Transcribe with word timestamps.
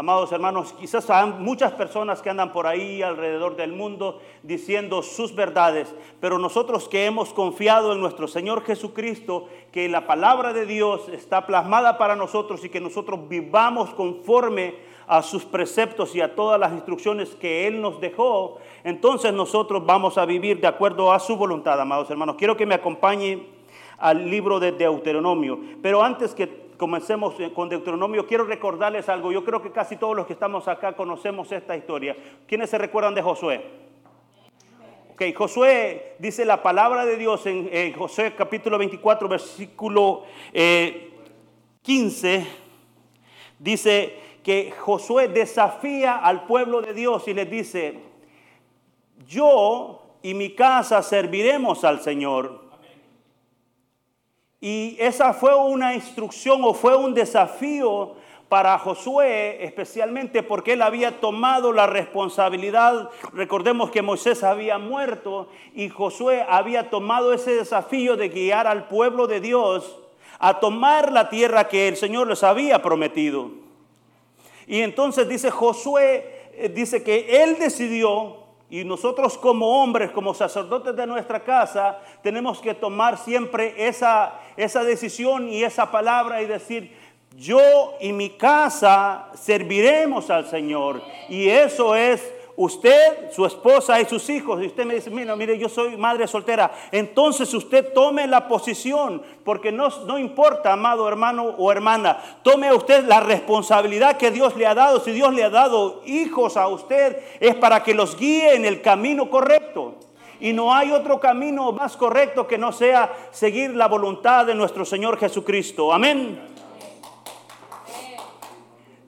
Amados 0.00 0.32
hermanos, 0.32 0.72
quizás 0.80 1.10
hay 1.10 1.30
muchas 1.30 1.72
personas 1.72 2.22
que 2.22 2.30
andan 2.30 2.54
por 2.54 2.66
ahí 2.66 3.02
alrededor 3.02 3.54
del 3.54 3.74
mundo 3.74 4.18
diciendo 4.42 5.02
sus 5.02 5.34
verdades, 5.34 5.94
pero 6.20 6.38
nosotros 6.38 6.88
que 6.88 7.04
hemos 7.04 7.34
confiado 7.34 7.92
en 7.92 8.00
nuestro 8.00 8.26
Señor 8.26 8.64
Jesucristo, 8.64 9.48
que 9.70 9.90
la 9.90 10.06
palabra 10.06 10.54
de 10.54 10.64
Dios 10.64 11.06
está 11.10 11.46
plasmada 11.46 11.98
para 11.98 12.16
nosotros 12.16 12.64
y 12.64 12.70
que 12.70 12.80
nosotros 12.80 13.28
vivamos 13.28 13.90
conforme 13.90 14.76
a 15.06 15.20
sus 15.20 15.44
preceptos 15.44 16.16
y 16.16 16.22
a 16.22 16.34
todas 16.34 16.58
las 16.58 16.72
instrucciones 16.72 17.34
que 17.34 17.66
Él 17.66 17.82
nos 17.82 18.00
dejó, 18.00 18.56
entonces 18.84 19.34
nosotros 19.34 19.84
vamos 19.84 20.16
a 20.16 20.24
vivir 20.24 20.62
de 20.62 20.66
acuerdo 20.66 21.12
a 21.12 21.18
su 21.18 21.36
voluntad, 21.36 21.78
amados 21.78 22.08
hermanos. 22.08 22.36
Quiero 22.38 22.56
que 22.56 22.64
me 22.64 22.76
acompañe 22.76 23.48
al 23.98 24.30
libro 24.30 24.58
de 24.60 24.72
Deuteronomio, 24.72 25.60
pero 25.82 26.02
antes 26.02 26.34
que 26.34 26.69
comencemos 26.80 27.34
con 27.54 27.68
Deuteronomio, 27.68 28.26
quiero 28.26 28.44
recordarles 28.44 29.10
algo. 29.10 29.30
Yo 29.30 29.44
creo 29.44 29.60
que 29.60 29.70
casi 29.70 29.96
todos 29.96 30.16
los 30.16 30.26
que 30.26 30.32
estamos 30.32 30.66
acá 30.66 30.94
conocemos 30.94 31.52
esta 31.52 31.76
historia. 31.76 32.16
¿Quiénes 32.48 32.70
se 32.70 32.78
recuerdan 32.78 33.14
de 33.14 33.20
Josué? 33.20 33.62
Ok, 35.12 35.22
Josué 35.36 36.16
dice 36.18 36.46
la 36.46 36.62
palabra 36.62 37.04
de 37.04 37.18
Dios 37.18 37.44
en, 37.44 37.92
Josué 37.92 38.34
capítulo 38.34 38.78
24, 38.78 39.28
versículo 39.28 40.22
15. 41.82 42.34
Eh, 42.34 42.46
dice 43.58 44.14
que 44.42 44.70
Josué 44.70 45.28
desafía 45.28 46.16
al 46.16 46.46
pueblo 46.46 46.80
de 46.80 46.94
Dios 46.94 47.28
y 47.28 47.34
les 47.34 47.50
dice, 47.50 47.98
yo 49.28 50.16
y 50.22 50.32
mi 50.32 50.54
casa 50.54 51.02
serviremos 51.02 51.84
al 51.84 52.00
Señor. 52.00 52.69
Y 54.60 54.96
esa 55.00 55.32
fue 55.32 55.54
una 55.54 55.94
instrucción 55.94 56.62
o 56.64 56.74
fue 56.74 56.94
un 56.96 57.14
desafío 57.14 58.14
para 58.50 58.78
Josué, 58.78 59.64
especialmente 59.64 60.42
porque 60.42 60.72
él 60.72 60.82
había 60.82 61.20
tomado 61.20 61.72
la 61.72 61.86
responsabilidad. 61.86 63.08
Recordemos 63.32 63.90
que 63.90 64.02
Moisés 64.02 64.42
había 64.42 64.76
muerto 64.76 65.48
y 65.72 65.88
Josué 65.88 66.44
había 66.48 66.90
tomado 66.90 67.32
ese 67.32 67.54
desafío 67.54 68.16
de 68.16 68.28
guiar 68.28 68.66
al 68.66 68.88
pueblo 68.88 69.28
de 69.28 69.40
Dios 69.40 69.98
a 70.40 70.58
tomar 70.58 71.12
la 71.12 71.28
tierra 71.28 71.68
que 71.68 71.86
el 71.86 71.96
Señor 71.96 72.26
les 72.26 72.42
había 72.42 72.82
prometido. 72.82 73.52
Y 74.66 74.80
entonces 74.80 75.28
dice 75.28 75.50
Josué, 75.50 76.50
eh, 76.54 76.68
dice 76.68 77.02
que 77.02 77.42
él 77.42 77.56
decidió 77.58 78.39
y 78.70 78.84
nosotros 78.84 79.36
como 79.36 79.82
hombres, 79.82 80.12
como 80.12 80.32
sacerdotes 80.32 80.94
de 80.94 81.06
nuestra 81.06 81.40
casa, 81.40 81.98
tenemos 82.22 82.60
que 82.60 82.72
tomar 82.72 83.18
siempre 83.18 83.74
esa, 83.76 84.34
esa 84.56 84.84
decisión 84.84 85.48
y 85.48 85.64
esa 85.64 85.90
palabra 85.90 86.40
y 86.40 86.46
decir, 86.46 86.96
yo 87.36 87.94
y 88.00 88.12
mi 88.12 88.30
casa 88.30 89.28
serviremos 89.34 90.30
al 90.30 90.48
Señor. 90.48 91.02
Y 91.28 91.48
eso 91.48 91.96
es 91.96 92.22
usted, 92.56 93.32
su 93.32 93.46
esposa 93.46 94.00
y 94.00 94.04
sus 94.04 94.28
hijos, 94.28 94.62
y 94.62 94.66
usted 94.66 94.84
me 94.84 94.94
dice, 94.94 95.10
mira, 95.10 95.34
mire, 95.36 95.58
yo 95.58 95.68
soy 95.68 95.96
madre 95.96 96.26
soltera, 96.26 96.70
entonces 96.92 97.52
usted 97.54 97.92
tome 97.92 98.26
la 98.26 98.48
posición, 98.48 99.22
porque 99.44 99.72
no, 99.72 99.88
no 100.06 100.18
importa, 100.18 100.72
amado 100.72 101.08
hermano 101.08 101.54
o 101.58 101.72
hermana, 101.72 102.40
tome 102.42 102.72
usted 102.72 103.04
la 103.04 103.20
responsabilidad 103.20 104.16
que 104.16 104.30
Dios 104.30 104.56
le 104.56 104.66
ha 104.66 104.74
dado. 104.74 105.00
Si 105.00 105.12
Dios 105.12 105.32
le 105.34 105.44
ha 105.44 105.50
dado 105.50 106.02
hijos 106.06 106.56
a 106.56 106.68
usted, 106.68 107.18
es 107.40 107.54
para 107.54 107.82
que 107.82 107.94
los 107.94 108.16
guíe 108.16 108.54
en 108.54 108.64
el 108.64 108.82
camino 108.82 109.30
correcto. 109.30 109.94
Y 110.40 110.52
no 110.52 110.74
hay 110.74 110.90
otro 110.90 111.20
camino 111.20 111.70
más 111.72 111.96
correcto 111.96 112.46
que 112.46 112.56
no 112.56 112.72
sea 112.72 113.12
seguir 113.30 113.76
la 113.76 113.88
voluntad 113.88 114.46
de 114.46 114.54
nuestro 114.54 114.84
Señor 114.86 115.18
Jesucristo. 115.18 115.92
Amén. 115.92 116.40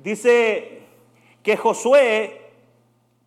Dice 0.03 0.83
que 1.43 1.57
Josué 1.57 2.42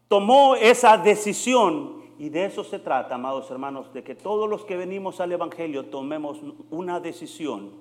tomó 0.08 0.56
esa 0.56 0.98
decisión. 0.98 2.04
Y 2.18 2.30
de 2.30 2.46
eso 2.46 2.64
se 2.64 2.80
trata, 2.80 3.16
amados 3.16 3.52
hermanos, 3.52 3.92
de 3.94 4.04
que 4.04 4.16
todos 4.16 4.50
los 4.50 4.64
que 4.64 4.78
venimos 4.78 5.20
al 5.20 5.34
Evangelio 5.34 5.86
tomemos 5.88 6.40
una 6.70 7.02
decisión 7.02 7.72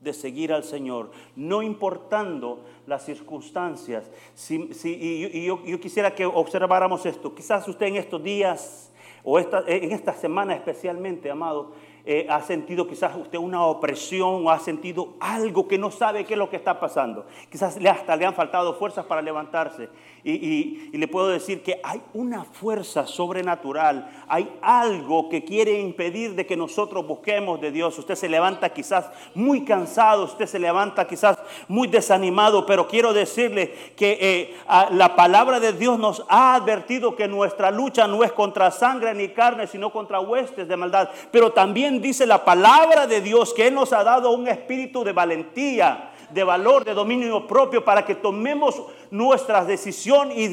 de 0.00 0.12
seguir 0.12 0.52
al 0.52 0.62
Señor, 0.62 1.10
no 1.34 1.62
importando 1.62 2.60
las 2.86 3.04
circunstancias. 3.04 4.10
y, 4.48 5.44
yo, 5.44 5.80
quisiera 5.80 6.14
que 6.14 6.26
observáramos 6.26 7.04
esto. 7.06 7.34
Quizás 7.34 7.66
usted 7.66 7.86
en 7.86 7.96
estos 7.96 8.22
días 8.22 8.92
o 9.24 9.38
esta, 9.38 9.64
en 9.66 9.90
esta 9.90 10.12
semana 10.12 10.54
especialmente, 10.54 11.30
amado, 11.30 11.72
eh, 12.04 12.24
ha 12.30 12.40
sentido 12.40 12.86
quizás 12.86 13.16
usted 13.16 13.36
una 13.36 13.66
opresión 13.66 14.46
o 14.46 14.50
ha 14.50 14.60
sentido 14.60 15.14
algo 15.18 15.66
que 15.66 15.76
no 15.76 15.90
sabe 15.90 16.24
qué 16.24 16.34
es 16.34 16.38
lo 16.38 16.48
que 16.48 16.54
está 16.54 16.78
pasando. 16.78 17.26
Quizás 17.50 17.76
hasta 17.84 18.14
le 18.14 18.24
han 18.24 18.34
faltado 18.34 18.74
fuerzas 18.74 19.04
para 19.06 19.20
levantarse. 19.20 19.88
Y, 20.28 20.90
le 20.92 21.06
puedo 21.06 21.28
decir 21.28 21.62
que 21.62 21.78
hay 21.84 22.02
una 22.12 22.42
fuerza 22.42 23.06
sobrenatural, 23.06 24.10
hay 24.26 24.50
algo 24.60 25.28
que 25.28 25.44
quiere 25.44 25.78
impedir 25.78 26.34
de 26.34 26.44
que 26.46 26.56
nosotros 26.56 27.06
busquemos 27.06 27.60
de 27.60 27.70
Dios. 27.70 27.96
Usted 27.96 28.16
se 28.16 28.28
levanta 28.28 28.70
quizás 28.70 29.08
muy 29.36 29.64
cansado, 29.64 30.24
usted 30.24 30.46
se 30.46 30.58
levanta 30.58 31.06
quizás 31.06 31.38
muy 31.68 31.86
desanimado, 31.86 32.66
pero 32.66 32.88
quiero 32.88 33.12
decirle 33.12 33.72
que 33.94 34.18
eh, 34.20 34.56
la 34.90 35.14
palabra 35.14 35.60
de 35.60 35.72
Dios 35.72 35.96
nos 35.96 36.24
ha 36.28 36.56
advertido 36.56 37.14
que 37.14 37.28
nuestra 37.28 37.70
lucha 37.70 38.08
no 38.08 38.24
es 38.24 38.32
contra 38.32 38.72
sangre 38.72 39.14
ni 39.14 39.28
carne, 39.28 39.68
sino 39.68 39.92
contra 39.92 40.18
huestes 40.18 40.66
de 40.66 40.76
maldad. 40.76 41.08
Pero 41.30 41.52
también 41.52 42.02
dice 42.02 42.26
la 42.26 42.44
palabra 42.44 43.06
de 43.06 43.20
Dios 43.20 43.54
que 43.54 43.68
Él 43.68 43.74
nos 43.74 43.92
ha 43.92 44.02
dado 44.02 44.32
un 44.32 44.48
espíritu 44.48 45.04
de 45.04 45.12
valentía, 45.12 46.10
de 46.30 46.44
valor, 46.44 46.84
de 46.84 46.94
dominio 46.94 47.46
propio 47.46 47.84
para 47.84 48.04
que 48.04 48.14
tomemos 48.14 48.82
nuestra 49.10 49.64
decisión 49.64 50.30
y, 50.32 50.48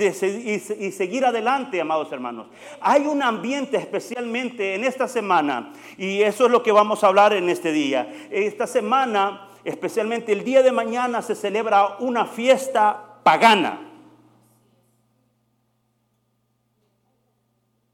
seguir 0.91 1.25
adelante, 1.25 1.81
amados 1.81 2.11
hermanos. 2.11 2.47
Hay 2.81 3.05
un 3.05 3.21
ambiente 3.21 3.77
especialmente 3.77 4.75
en 4.75 4.83
esta 4.83 5.07
semana 5.07 5.73
y 5.97 6.21
eso 6.21 6.45
es 6.45 6.51
lo 6.51 6.63
que 6.63 6.71
vamos 6.71 7.03
a 7.03 7.07
hablar 7.07 7.33
en 7.33 7.49
este 7.49 7.71
día. 7.71 8.13
Esta 8.29 8.67
semana, 8.67 9.49
especialmente 9.63 10.31
el 10.31 10.43
día 10.43 10.61
de 10.61 10.71
mañana, 10.71 11.21
se 11.21 11.35
celebra 11.35 11.97
una 11.99 12.25
fiesta 12.25 13.19
pagana. 13.23 13.89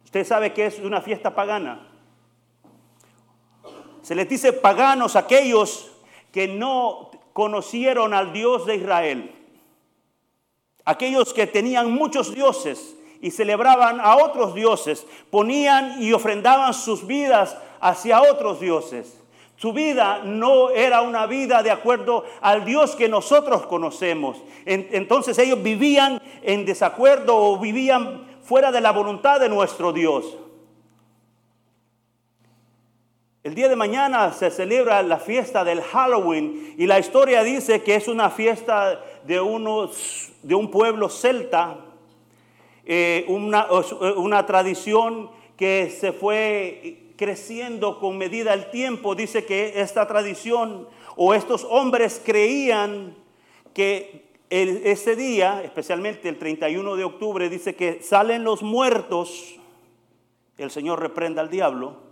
¿Usted 0.03 0.25
sabe 0.25 0.53
qué 0.53 0.66
es 0.66 0.79
una 0.79 1.01
fiesta 1.01 1.35
pagana? 1.35 1.88
Se 4.01 4.16
les 4.16 4.28
dice 4.28 4.53
paganos 4.53 5.16
aquellos 5.16 5.91
que 6.31 6.47
no 6.47 7.09
conocieron 7.39 8.13
al 8.13 8.33
Dios 8.33 8.66
de 8.66 8.75
Israel. 8.75 9.31
Aquellos 10.83 11.33
que 11.33 11.47
tenían 11.47 11.89
muchos 11.89 12.35
dioses 12.35 12.97
y 13.22 13.31
celebraban 13.31 14.01
a 14.01 14.17
otros 14.17 14.53
dioses, 14.53 15.07
ponían 15.31 16.03
y 16.03 16.11
ofrendaban 16.11 16.73
sus 16.73 17.07
vidas 17.07 17.55
hacia 17.79 18.22
otros 18.23 18.59
dioses. 18.59 19.22
Su 19.55 19.72
vida 19.72 20.19
no 20.25 20.69
era 20.72 21.01
una 21.01 21.27
vida 21.27 21.63
de 21.63 21.72
acuerdo 21.72 22.25
al 22.41 22.66
Dios 22.66 22.97
que 22.97 23.07
nosotros 23.07 23.66
conocemos. 23.67 24.35
Entonces 24.66 25.39
ellos 25.39 25.63
vivían 25.63 26.21
en 26.41 26.66
desacuerdo 26.66 27.38
o 27.38 27.57
vivían 27.57 28.27
fuera 28.44 28.69
de 28.69 28.81
la 28.81 28.91
voluntad 28.91 29.39
de 29.39 29.47
nuestro 29.47 29.94
Dios. 29.94 30.25
El 33.50 33.56
día 33.56 33.68
de 33.68 33.76
mañana 33.76 34.32
se 34.32 34.52
celebra 34.52 35.02
la 35.02 35.18
fiesta 35.18 35.64
del 35.64 35.82
Halloween 35.82 36.75
y 36.78 36.86
la 36.86 37.00
historia 37.00 37.42
dice 37.42 37.81
que 37.81 37.96
es 37.96 38.07
una 38.07 38.30
fiesta 38.30 39.04
de, 39.25 39.42
unos, 39.42 40.31
de 40.44 40.54
un 40.54 40.69
pueblo 40.69 41.10
celta, 41.10 41.80
eh, 42.86 43.25
una, 43.28 43.66
una 44.18 44.46
tradición 44.46 45.31
que 45.57 45.90
se 45.90 46.13
fue 46.13 47.13
creciendo 47.18 48.00
con 48.00 48.19
medida 48.19 48.51
del 48.51 48.69
tiempo. 48.69 49.16
Dice 49.16 49.44
que 49.46 49.81
esta 49.81 50.07
tradición 50.07 50.88
o 51.16 51.34
estos 51.34 51.66
hombres 51.68 52.22
creían 52.24 53.16
que 53.74 54.30
ese 54.52 55.16
día, 55.16 55.63
especialmente 55.63 56.30
el 56.30 56.38
31 56.38 56.95
de 56.95 57.04
octubre, 57.04 57.50
dice 57.50 57.74
que 57.74 58.04
salen 58.04 58.44
los 58.44 58.62
muertos, 58.62 59.56
el 60.60 60.69
Señor 60.69 61.00
reprenda 61.00 61.42
al 61.42 61.50
diablo 61.50 62.08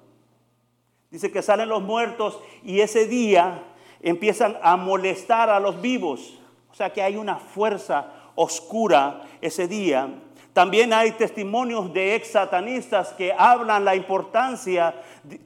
Dice 1.10 1.32
que 1.32 1.42
salen 1.42 1.70
los 1.70 1.82
muertos 1.82 2.40
y 2.64 2.82
ese 2.82 3.08
día 3.08 3.64
empiezan 4.02 4.58
a 4.62 4.76
molestar 4.76 5.50
a 5.50 5.60
los 5.60 5.82
vivos. 5.82 6.40
O 6.70 6.76
sea 6.76 6.92
que 6.92 7.02
hay 7.02 7.16
una 7.16 7.38
fuerza 7.38 8.12
oscura 8.36 9.22
ese 9.42 9.68
día. 9.68 10.10
También 10.54 10.92
hay 10.92 11.12
testimonios 11.12 11.94
de 11.94 12.16
ex 12.16 12.32
satanistas 12.32 13.10
que 13.14 13.32
hablan 13.32 13.86
la 13.86 13.96
importancia 13.96 14.96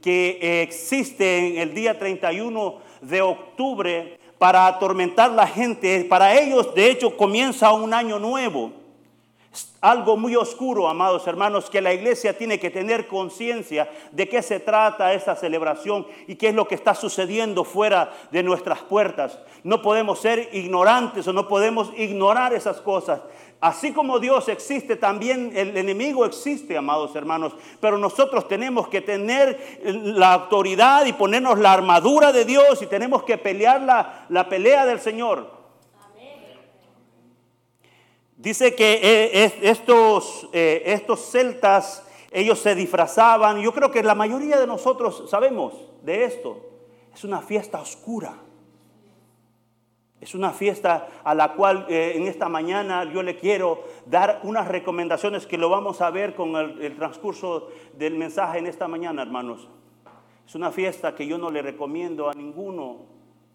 que 0.00 0.62
existe 0.62 1.48
en 1.48 1.58
el 1.58 1.74
día 1.74 1.98
31 1.98 2.78
de 3.02 3.20
octubre 3.20 4.18
para 4.38 4.66
atormentar 4.66 5.30
la 5.30 5.46
gente. 5.46 6.04
Para 6.08 6.34
ellos, 6.34 6.74
de 6.74 6.90
hecho, 6.90 7.16
comienza 7.16 7.72
un 7.72 7.94
año 7.94 8.18
nuevo. 8.18 8.72
Algo 9.82 10.16
muy 10.16 10.36
oscuro, 10.36 10.88
amados 10.88 11.26
hermanos, 11.26 11.68
que 11.68 11.80
la 11.80 11.92
iglesia 11.92 12.38
tiene 12.38 12.60
que 12.60 12.70
tener 12.70 13.08
conciencia 13.08 13.90
de 14.12 14.28
qué 14.28 14.40
se 14.40 14.60
trata 14.60 15.12
esta 15.12 15.34
celebración 15.34 16.06
y 16.28 16.36
qué 16.36 16.48
es 16.48 16.54
lo 16.54 16.68
que 16.68 16.76
está 16.76 16.94
sucediendo 16.94 17.64
fuera 17.64 18.12
de 18.30 18.44
nuestras 18.44 18.78
puertas. 18.78 19.40
No 19.64 19.82
podemos 19.82 20.20
ser 20.20 20.50
ignorantes 20.52 21.26
o 21.26 21.32
no 21.32 21.48
podemos 21.48 21.90
ignorar 21.96 22.54
esas 22.54 22.80
cosas. 22.80 23.22
Así 23.60 23.92
como 23.92 24.20
Dios 24.20 24.48
existe, 24.48 24.96
también 24.96 25.52
el 25.54 25.76
enemigo 25.76 26.24
existe, 26.26 26.76
amados 26.76 27.14
hermanos. 27.16 27.52
Pero 27.80 27.98
nosotros 27.98 28.46
tenemos 28.46 28.86
que 28.86 29.00
tener 29.00 29.80
la 29.84 30.32
autoridad 30.32 31.06
y 31.06 31.12
ponernos 31.12 31.58
la 31.58 31.72
armadura 31.72 32.32
de 32.32 32.44
Dios 32.44 32.80
y 32.82 32.86
tenemos 32.86 33.24
que 33.24 33.36
pelear 33.36 33.82
la, 33.82 34.26
la 34.28 34.48
pelea 34.48 34.86
del 34.86 35.00
Señor. 35.00 35.61
Dice 38.42 38.74
que 38.74 38.94
eh, 38.94 39.52
estos, 39.62 40.48
eh, 40.52 40.82
estos 40.86 41.30
celtas, 41.30 42.04
ellos 42.32 42.58
se 42.58 42.74
disfrazaban. 42.74 43.60
Yo 43.60 43.72
creo 43.72 43.92
que 43.92 44.02
la 44.02 44.16
mayoría 44.16 44.58
de 44.58 44.66
nosotros 44.66 45.30
sabemos 45.30 45.74
de 46.02 46.24
esto. 46.24 46.58
Es 47.14 47.22
una 47.22 47.40
fiesta 47.40 47.80
oscura. 47.80 48.34
Es 50.20 50.34
una 50.34 50.50
fiesta 50.50 51.06
a 51.22 51.36
la 51.36 51.52
cual 51.52 51.86
eh, 51.88 52.14
en 52.16 52.26
esta 52.26 52.48
mañana 52.48 53.04
yo 53.04 53.22
le 53.22 53.36
quiero 53.36 53.84
dar 54.06 54.40
unas 54.42 54.66
recomendaciones 54.66 55.46
que 55.46 55.56
lo 55.56 55.68
vamos 55.68 56.00
a 56.00 56.10
ver 56.10 56.34
con 56.34 56.56
el, 56.56 56.96
transcurso 56.96 57.68
del 57.92 58.16
mensaje 58.16 58.58
en 58.58 58.66
esta 58.66 58.88
mañana, 58.88 59.22
hermanos. 59.22 59.68
Es 60.44 60.56
una 60.56 60.72
fiesta 60.72 61.14
que 61.14 61.28
yo 61.28 61.38
no 61.38 61.48
le 61.48 61.62
recomiendo 61.62 62.28
a 62.28 62.34
ninguno 62.34 63.06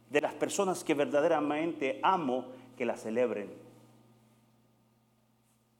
de 0.09 0.21
las 0.21 0.33
personas 0.33 0.85
que 0.85 0.93
verdaderamente 0.93 1.99
amo 2.01 2.45
que 2.77 2.85
la 2.85 2.95
celebren. 2.95 3.66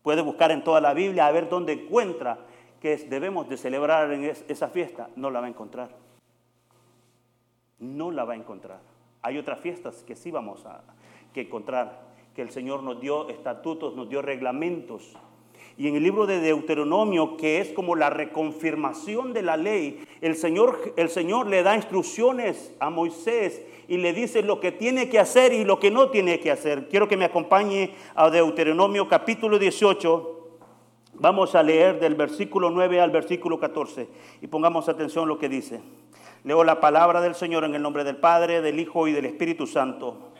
Puede 0.08 0.22
buscar 0.22 0.52
en 0.52 0.64
toda 0.64 0.80
la 0.80 0.94
Biblia 0.94 1.28
a 1.28 1.32
ver 1.34 1.50
dónde 1.50 1.74
encuentra 1.74 2.38
que 2.80 2.96
debemos 2.96 3.50
de 3.50 3.58
celebrar 3.58 4.10
en 4.14 4.24
esa 4.24 4.70
fiesta. 4.70 5.10
No 5.18 5.30
la 5.30 5.42
va 5.42 5.48
a 5.48 5.50
encontrar. 5.50 5.90
No 7.80 8.10
la 8.12 8.24
va 8.24 8.32
a 8.32 8.38
encontrar. 8.38 8.80
Hay 9.22 9.38
otras 9.38 9.60
fiestas 9.60 10.06
que 10.08 10.16
sí 10.16 10.32
vamos 10.32 10.66
a 10.66 10.82
que 11.34 11.42
encontrar, 11.42 12.04
que 12.34 12.42
el 12.42 12.52
Señor 12.52 12.84
nos 12.84 13.02
dio 13.02 13.28
estatutos, 13.28 13.98
nos 13.98 14.08
dio 14.08 14.22
reglamentos. 14.22 15.12
Y 15.76 15.90
en 15.90 15.98
el 15.98 16.04
libro 16.04 16.26
de 16.26 16.40
Deuteronomio, 16.40 17.36
que 17.36 17.60
es 17.60 17.74
como 17.74 17.98
la 17.98 18.10
reconfirmación 18.10 19.34
de 19.34 19.42
la 19.42 19.58
ley, 19.58 20.08
el 20.22 20.38
Señor, 20.38 20.94
el 20.96 21.10
Señor 21.10 21.48
le 21.48 21.64
da 21.64 21.76
instrucciones 21.76 22.74
a 22.80 22.90
Moisés 22.90 23.62
y 23.88 23.98
le 23.98 24.14
dice 24.14 24.42
lo 24.42 24.60
que 24.60 24.72
tiene 24.72 25.10
que 25.10 25.20
hacer 25.20 25.54
y 25.54 25.64
lo 25.64 25.80
que 25.80 25.92
no 25.92 26.10
tiene 26.10 26.40
que 26.40 26.52
hacer. 26.52 26.90
Quiero 26.90 27.08
que 27.08 27.18
me 27.18 27.26
acompañe 27.26 27.94
a 28.16 28.30
Deuteronomio 28.30 29.08
capítulo 29.08 29.58
18. 29.58 30.34
Vamos 31.14 31.56
a 31.56 31.64
leer 31.64 32.00
del 32.00 32.16
versículo 32.16 32.70
9 32.70 33.00
al 33.00 33.12
versículo 33.12 33.60
14 33.60 34.08
y 34.42 34.48
pongamos 34.48 34.90
atención 34.90 35.24
a 35.24 35.28
lo 35.28 35.40
que 35.40 35.50
dice. 35.50 35.82
Leo 36.44 36.64
la 36.64 36.80
palabra 36.80 37.22
del 37.22 37.36
Señor 37.36 37.64
en 37.64 37.76
el 37.76 37.82
nombre 37.82 38.04
del 38.04 38.18
Padre, 38.18 38.62
del 38.62 38.80
Hijo 38.80 39.08
y 39.08 39.14
del 39.14 39.26
Espíritu 39.26 39.66
Santo. 39.66 40.32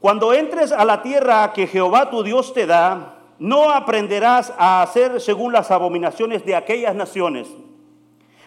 Cuando 0.00 0.32
entres 0.32 0.70
a 0.70 0.84
la 0.84 1.02
tierra 1.02 1.52
que 1.52 1.66
Jehová 1.66 2.10
tu 2.10 2.22
Dios 2.22 2.54
te 2.54 2.66
da, 2.66 3.18
no 3.38 3.70
aprenderás 3.70 4.52
a 4.56 4.82
hacer 4.82 5.20
según 5.20 5.52
las 5.52 5.70
abominaciones 5.70 6.44
de 6.44 6.54
aquellas 6.54 6.94
naciones. 6.94 7.48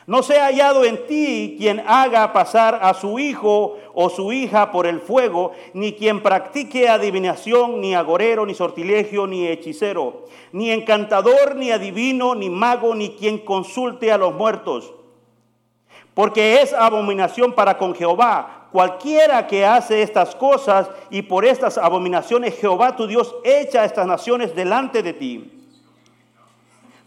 No 0.07 0.23
sea 0.23 0.45
hallado 0.45 0.83
en 0.83 1.05
ti 1.07 1.55
quien 1.57 1.83
haga 1.85 2.33
pasar 2.33 2.79
a 2.81 2.93
su 2.93 3.19
hijo 3.19 3.77
o 3.93 4.09
su 4.09 4.33
hija 4.33 4.71
por 4.71 4.87
el 4.87 4.99
fuego, 4.99 5.51
ni 5.73 5.93
quien 5.93 6.23
practique 6.23 6.89
adivinación, 6.89 7.81
ni 7.81 7.93
agorero, 7.93 8.45
ni 8.45 8.55
sortilegio, 8.55 9.27
ni 9.27 9.47
hechicero, 9.47 10.25
ni 10.51 10.71
encantador, 10.71 11.55
ni 11.55 11.71
adivino, 11.71 12.35
ni 12.35 12.49
mago, 12.49 12.95
ni 12.95 13.11
quien 13.11 13.37
consulte 13.39 14.11
a 14.11 14.17
los 14.17 14.33
muertos 14.33 14.93
porque 16.13 16.61
es 16.61 16.73
abominación 16.73 17.53
para 17.53 17.77
con 17.77 17.95
Jehová. 17.95 18.67
Cualquiera 18.71 19.47
que 19.47 19.65
hace 19.65 20.01
estas 20.01 20.35
cosas 20.35 20.89
y 21.09 21.23
por 21.23 21.45
estas 21.45 21.77
abominaciones 21.77 22.57
Jehová 22.57 22.95
tu 22.95 23.07
Dios 23.07 23.35
echa 23.43 23.81
a 23.81 23.85
estas 23.85 24.07
naciones 24.07 24.55
delante 24.55 25.03
de 25.03 25.13
ti. 25.13 25.60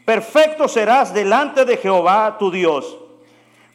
Perfecto 0.04 0.68
serás 0.68 1.14
delante 1.14 1.64
de 1.64 1.76
Jehová 1.76 2.36
tu 2.38 2.50
Dios. 2.50 2.98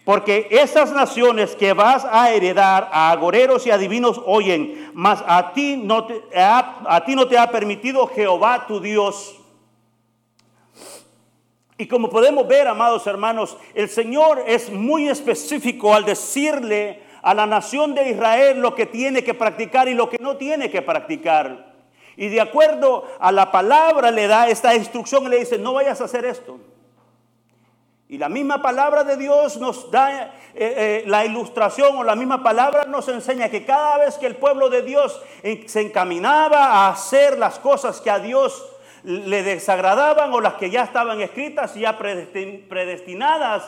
Porque 0.05 0.47
esas 0.49 0.91
naciones 0.91 1.55
que 1.55 1.73
vas 1.73 2.05
a 2.09 2.31
heredar 2.31 2.89
a 2.91 3.11
agoreros 3.11 3.67
y 3.67 3.71
adivinos 3.71 4.21
oyen, 4.25 4.91
mas 4.93 5.23
a 5.27 5.53
ti 5.53 5.77
no 5.77 6.05
te, 6.05 6.21
a 6.33 7.03
ti 7.05 7.15
no 7.15 7.27
te 7.27 7.37
ha 7.37 7.51
permitido 7.51 8.07
Jehová 8.07 8.65
tu 8.67 8.79
Dios 8.79 9.39
y 11.81 11.87
como 11.87 12.09
podemos 12.09 12.45
ver, 12.45 12.67
amados 12.67 13.07
hermanos, 13.07 13.55
el 13.73 13.87
Señor 13.87 14.43
es 14.45 14.69
muy 14.69 15.07
específico 15.07 15.95
al 15.95 16.03
decirle 16.03 17.01
a 17.21 17.33
la 17.33 17.45
nación 17.45 17.95
de 17.95 18.09
Israel 18.09 18.59
lo 18.59 18.75
que 18.75 18.85
tiene 18.85 19.23
que 19.23 19.33
practicar 19.33 19.87
y 19.87 19.93
lo 19.93 20.09
que 20.09 20.17
no 20.19 20.35
tiene 20.35 20.69
que 20.69 20.81
practicar. 20.81 21.68
Y 22.19 22.27
de 22.27 22.41
acuerdo 22.41 23.05
a 23.17 23.31
la 23.31 23.49
palabra 23.49 24.11
le 24.11 24.27
da 24.27 24.49
esta 24.49 24.75
instrucción 24.75 25.23
y 25.23 25.29
le 25.29 25.39
dice, 25.39 25.57
no 25.57 25.71
vayas 25.71 26.01
a 26.01 26.03
hacer 26.03 26.25
esto. 26.25 26.59
Y 28.09 28.17
la 28.17 28.27
misma 28.27 28.61
palabra 28.61 29.05
de 29.05 29.15
Dios 29.15 29.55
nos 29.55 29.89
da 29.89 30.23
eh, 30.23 30.29
eh, 30.53 31.03
la 31.07 31.23
ilustración 31.23 31.95
o 31.95 32.03
la 32.03 32.17
misma 32.17 32.43
palabra 32.43 32.83
nos 32.83 33.07
enseña 33.07 33.47
que 33.47 33.63
cada 33.63 33.99
vez 33.99 34.17
que 34.17 34.25
el 34.25 34.35
pueblo 34.35 34.69
de 34.69 34.81
Dios 34.81 35.21
se 35.67 35.79
encaminaba 35.79 36.57
a 36.57 36.89
hacer 36.89 37.39
las 37.39 37.57
cosas 37.57 38.01
que 38.01 38.11
a 38.11 38.19
Dios 38.19 38.69
le 39.05 39.41
desagradaban 39.41 40.33
o 40.33 40.41
las 40.41 40.55
que 40.55 40.69
ya 40.69 40.83
estaban 40.83 41.21
escritas 41.21 41.77
y 41.77 41.81
ya 41.81 41.97
predestinadas, 41.97 43.63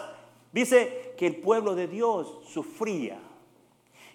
dice 0.51 1.13
que 1.17 1.27
el 1.27 1.37
pueblo 1.37 1.73
de 1.73 1.87
Dios 1.87 2.39
sufría. 2.51 3.17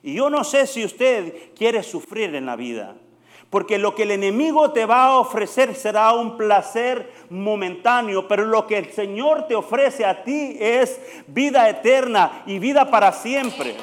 Y 0.03 0.12
yo 0.12 0.29
no 0.29 0.44
sé 0.44 0.67
si 0.67 0.85
usted 0.85 1.55
quiere 1.56 1.83
sufrir 1.83 2.35
en 2.35 2.44
la 2.44 2.56
vida. 2.56 2.97
Porque 3.56 3.79
lo 3.79 3.94
que 3.94 4.03
el 4.03 4.11
enemigo 4.11 4.73
te 4.73 4.85
va 4.85 5.06
a 5.06 5.19
ofrecer 5.19 5.75
será 5.75 6.12
un 6.12 6.37
placer 6.37 7.11
momentáneo, 7.31 8.29
pero 8.29 8.44
lo 8.44 8.67
que 8.67 8.76
el 8.76 8.93
Señor 8.93 9.47
te 9.49 9.55
ofrece 9.55 10.05
a 10.05 10.25
ti 10.25 10.58
es 10.61 11.00
vida 11.26 11.67
eterna 11.70 12.43
y 12.44 12.58
vida 12.58 12.91
para 12.91 13.12
siempre. 13.12 13.75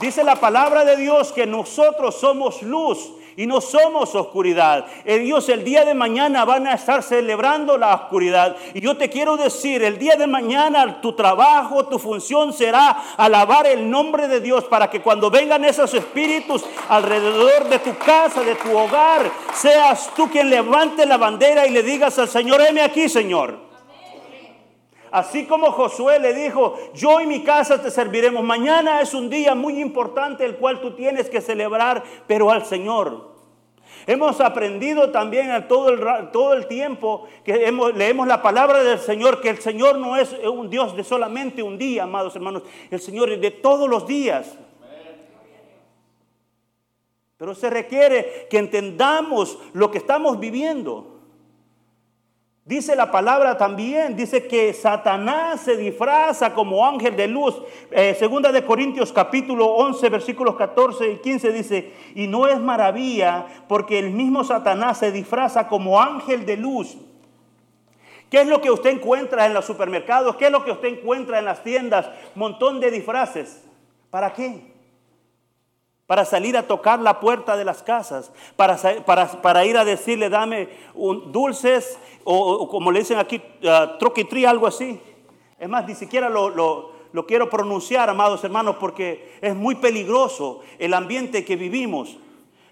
Dice 0.00 0.24
la 0.24 0.36
palabra 0.36 0.86
de 0.86 0.96
Dios 0.96 1.30
que 1.32 1.46
nosotros 1.46 2.14
somos 2.18 2.62
luz 2.62 3.12
y 3.38 3.46
no 3.46 3.60
somos 3.60 4.16
oscuridad. 4.16 4.86
Dios 5.04 5.48
el 5.48 5.62
día 5.62 5.84
de 5.84 5.94
mañana 5.94 6.44
van 6.44 6.66
a 6.66 6.74
estar 6.74 7.04
celebrando 7.04 7.78
la 7.78 7.94
oscuridad. 7.94 8.56
Y 8.74 8.80
yo 8.80 8.96
te 8.96 9.08
quiero 9.08 9.36
decir, 9.36 9.84
el 9.84 9.96
día 9.96 10.16
de 10.16 10.26
mañana 10.26 11.00
tu 11.00 11.12
trabajo, 11.12 11.86
tu 11.86 12.00
función 12.00 12.52
será 12.52 13.00
alabar 13.16 13.68
el 13.68 13.88
nombre 13.88 14.26
de 14.26 14.40
Dios 14.40 14.64
para 14.64 14.90
que 14.90 15.00
cuando 15.00 15.30
vengan 15.30 15.64
esos 15.64 15.94
espíritus 15.94 16.64
alrededor 16.88 17.68
de 17.68 17.78
tu 17.78 17.96
casa, 17.96 18.42
de 18.42 18.56
tu 18.56 18.76
hogar, 18.76 19.30
seas 19.54 20.10
tú 20.16 20.28
quien 20.28 20.50
levante 20.50 21.06
la 21.06 21.16
bandera 21.16 21.64
y 21.64 21.70
le 21.70 21.84
digas 21.84 22.18
al 22.18 22.28
Señor, 22.28 22.60
heme 22.60 22.82
aquí, 22.82 23.08
Señor. 23.08 23.67
Así 25.10 25.46
como 25.46 25.72
Josué 25.72 26.18
le 26.18 26.34
dijo, 26.34 26.76
yo 26.94 27.20
y 27.20 27.26
mi 27.26 27.42
casa 27.42 27.80
te 27.80 27.90
serviremos. 27.90 28.44
Mañana 28.44 29.00
es 29.00 29.14
un 29.14 29.30
día 29.30 29.54
muy 29.54 29.80
importante 29.80 30.44
el 30.44 30.56
cual 30.56 30.80
tú 30.80 30.94
tienes 30.94 31.30
que 31.30 31.40
celebrar, 31.40 32.02
pero 32.26 32.50
al 32.50 32.64
Señor. 32.64 33.36
Hemos 34.06 34.40
aprendido 34.40 35.10
también 35.10 35.68
todo 35.68 35.90
el, 35.90 36.30
todo 36.30 36.54
el 36.54 36.66
tiempo 36.66 37.28
que 37.44 37.70
leemos 37.94 38.26
la 38.26 38.40
palabra 38.42 38.82
del 38.82 38.98
Señor, 38.98 39.40
que 39.40 39.50
el 39.50 39.58
Señor 39.58 39.98
no 39.98 40.16
es 40.16 40.32
un 40.44 40.70
Dios 40.70 40.96
de 40.96 41.04
solamente 41.04 41.62
un 41.62 41.76
día, 41.76 42.04
amados 42.04 42.34
hermanos. 42.34 42.62
El 42.90 43.00
Señor 43.00 43.30
es 43.30 43.40
de 43.40 43.50
todos 43.50 43.88
los 43.88 44.06
días. 44.06 44.56
Pero 47.36 47.54
se 47.54 47.70
requiere 47.70 48.48
que 48.50 48.58
entendamos 48.58 49.58
lo 49.72 49.90
que 49.90 49.98
estamos 49.98 50.40
viviendo. 50.40 51.17
Dice 52.68 52.94
la 52.94 53.10
palabra 53.10 53.56
también, 53.56 54.14
dice 54.14 54.46
que 54.46 54.74
Satanás 54.74 55.62
se 55.62 55.74
disfraza 55.74 56.52
como 56.52 56.84
ángel 56.84 57.16
de 57.16 57.26
luz. 57.26 57.54
Eh, 57.90 58.14
segunda 58.18 58.52
de 58.52 58.62
Corintios 58.62 59.10
capítulo 59.10 59.68
11 59.68 60.10
versículos 60.10 60.54
14 60.54 61.12
y 61.12 61.16
15 61.16 61.52
dice, 61.52 61.94
y 62.14 62.26
no 62.26 62.46
es 62.46 62.60
maravilla 62.60 63.46
porque 63.68 63.98
el 63.98 64.10
mismo 64.10 64.44
Satanás 64.44 64.98
se 64.98 65.10
disfraza 65.10 65.66
como 65.66 65.98
ángel 65.98 66.44
de 66.44 66.58
luz. 66.58 66.98
¿Qué 68.30 68.42
es 68.42 68.46
lo 68.46 68.60
que 68.60 68.70
usted 68.70 68.90
encuentra 68.90 69.46
en 69.46 69.54
los 69.54 69.64
supermercados? 69.64 70.36
¿Qué 70.36 70.44
es 70.44 70.52
lo 70.52 70.62
que 70.62 70.72
usted 70.72 70.88
encuentra 70.88 71.38
en 71.38 71.46
las 71.46 71.64
tiendas? 71.64 72.10
Montón 72.34 72.80
de 72.80 72.90
disfraces. 72.90 73.64
¿Para 74.10 74.34
qué? 74.34 74.77
Para 76.08 76.24
salir 76.24 76.56
a 76.56 76.66
tocar 76.66 77.00
la 77.00 77.20
puerta 77.20 77.54
de 77.54 77.66
las 77.66 77.82
casas, 77.82 78.32
para, 78.56 78.78
para, 79.42 79.66
ir 79.66 79.76
a 79.76 79.84
decirle, 79.84 80.30
dame 80.30 80.70
un, 80.94 81.30
dulces, 81.30 81.98
o, 82.24 82.66
como 82.70 82.90
le 82.90 83.00
dicen 83.00 83.18
aquí, 83.18 83.42
uh, 83.62 83.98
troquitrí, 83.98 84.46
algo 84.46 84.66
así. 84.66 84.98
Es 85.60 85.68
más, 85.68 85.86
ni 85.86 85.94
siquiera 85.94 86.30
lo, 86.30 86.48
lo 87.12 87.26
quiero 87.26 87.50
pronunciar, 87.50 88.08
amados 88.08 88.42
hermanos, 88.42 88.76
porque 88.80 89.34
es 89.42 89.54
muy 89.54 89.74
peligroso 89.74 90.62
el 90.78 90.94
ambiente 90.94 91.44
que 91.44 91.56
vivimos. 91.56 92.16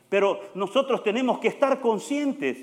Pero 0.09 0.41
nosotros 0.55 1.03
tenemos 1.03 1.39
que 1.39 1.49
estar 1.49 1.79
conscientes 1.83 2.57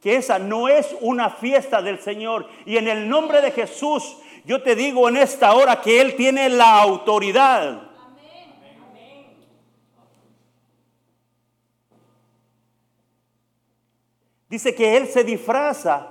que 0.00 0.14
esa 0.14 0.38
no 0.38 0.68
es 0.68 0.94
una 1.00 1.30
fiesta 1.30 1.82
del 1.82 1.98
Señor. 1.98 2.46
Y 2.66 2.76
en 2.76 2.86
el 2.86 3.08
nombre 3.08 3.40
de 3.40 3.50
Jesús, 3.50 4.16
yo 4.44 4.62
te 4.62 4.76
digo 4.76 5.08
en 5.08 5.16
esta 5.16 5.54
hora 5.54 5.80
que 5.80 6.00
Él 6.00 6.14
tiene 6.14 6.48
la 6.48 6.80
autoridad. 6.80 7.89
Dice 14.50 14.74
que 14.74 14.96
Él 14.96 15.06
se 15.06 15.24
disfraza 15.24 16.08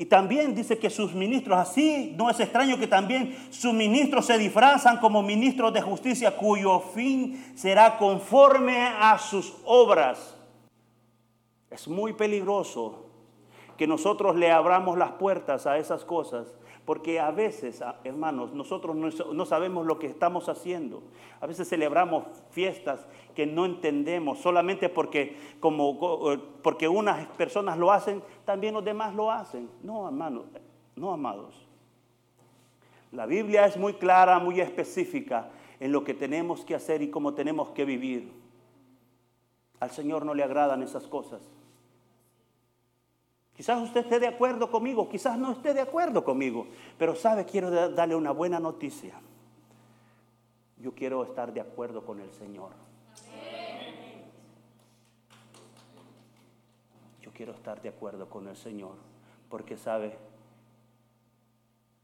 y 0.00 0.06
también 0.06 0.54
dice 0.54 0.78
que 0.78 0.88
sus 0.88 1.14
ministros, 1.14 1.58
así 1.58 2.14
no 2.16 2.30
es 2.30 2.40
extraño 2.40 2.78
que 2.78 2.86
también 2.86 3.36
sus 3.50 3.74
ministros 3.74 4.24
se 4.24 4.38
disfrazan 4.38 4.98
como 4.98 5.22
ministros 5.22 5.74
de 5.74 5.82
justicia 5.82 6.38
cuyo 6.38 6.80
fin 6.80 7.52
será 7.54 7.98
conforme 7.98 8.78
a 8.80 9.18
sus 9.18 9.54
obras. 9.66 10.36
Es 11.70 11.86
muy 11.86 12.14
peligroso 12.14 13.10
que 13.76 13.86
nosotros 13.86 14.36
le 14.36 14.50
abramos 14.50 14.96
las 14.96 15.12
puertas 15.12 15.66
a 15.66 15.76
esas 15.76 16.04
cosas, 16.06 16.46
porque 16.90 17.20
a 17.20 17.30
veces, 17.30 17.84
hermanos, 18.02 18.52
nosotros 18.52 18.96
no 18.96 19.46
sabemos 19.46 19.86
lo 19.86 20.00
que 20.00 20.08
estamos 20.08 20.48
haciendo. 20.48 21.04
A 21.40 21.46
veces 21.46 21.68
celebramos 21.68 22.24
fiestas 22.50 23.06
que 23.32 23.46
no 23.46 23.64
entendemos 23.64 24.40
solamente 24.40 24.88
porque, 24.88 25.36
como, 25.60 26.00
porque 26.64 26.88
unas 26.88 27.28
personas 27.36 27.78
lo 27.78 27.92
hacen, 27.92 28.24
también 28.44 28.74
los 28.74 28.84
demás 28.84 29.14
lo 29.14 29.30
hacen. 29.30 29.70
No, 29.84 30.08
hermanos, 30.08 30.46
no, 30.96 31.12
amados. 31.12 31.64
La 33.12 33.24
Biblia 33.24 33.66
es 33.66 33.76
muy 33.76 33.94
clara, 33.94 34.40
muy 34.40 34.60
específica 34.60 35.48
en 35.78 35.92
lo 35.92 36.02
que 36.02 36.14
tenemos 36.14 36.64
que 36.64 36.74
hacer 36.74 37.02
y 37.02 37.08
cómo 37.08 37.34
tenemos 37.34 37.68
que 37.68 37.84
vivir. 37.84 38.32
Al 39.78 39.92
Señor 39.92 40.26
no 40.26 40.34
le 40.34 40.42
agradan 40.42 40.82
esas 40.82 41.06
cosas. 41.06 41.40
Quizás 43.60 43.82
usted 43.82 44.00
esté 44.00 44.18
de 44.18 44.26
acuerdo 44.26 44.70
conmigo, 44.70 45.06
quizás 45.06 45.36
no 45.36 45.52
esté 45.52 45.74
de 45.74 45.82
acuerdo 45.82 46.24
conmigo, 46.24 46.66
pero 46.96 47.14
sabe, 47.14 47.44
quiero 47.44 47.90
darle 47.90 48.16
una 48.16 48.30
buena 48.30 48.58
noticia. 48.58 49.12
Yo 50.78 50.94
quiero 50.94 51.22
estar 51.24 51.52
de 51.52 51.60
acuerdo 51.60 52.02
con 52.02 52.20
el 52.20 52.32
Señor. 52.32 52.70
Yo 57.20 57.30
quiero 57.34 57.52
estar 57.52 57.82
de 57.82 57.90
acuerdo 57.90 58.30
con 58.30 58.48
el 58.48 58.56
Señor, 58.56 58.94
porque 59.50 59.76
sabe, 59.76 60.16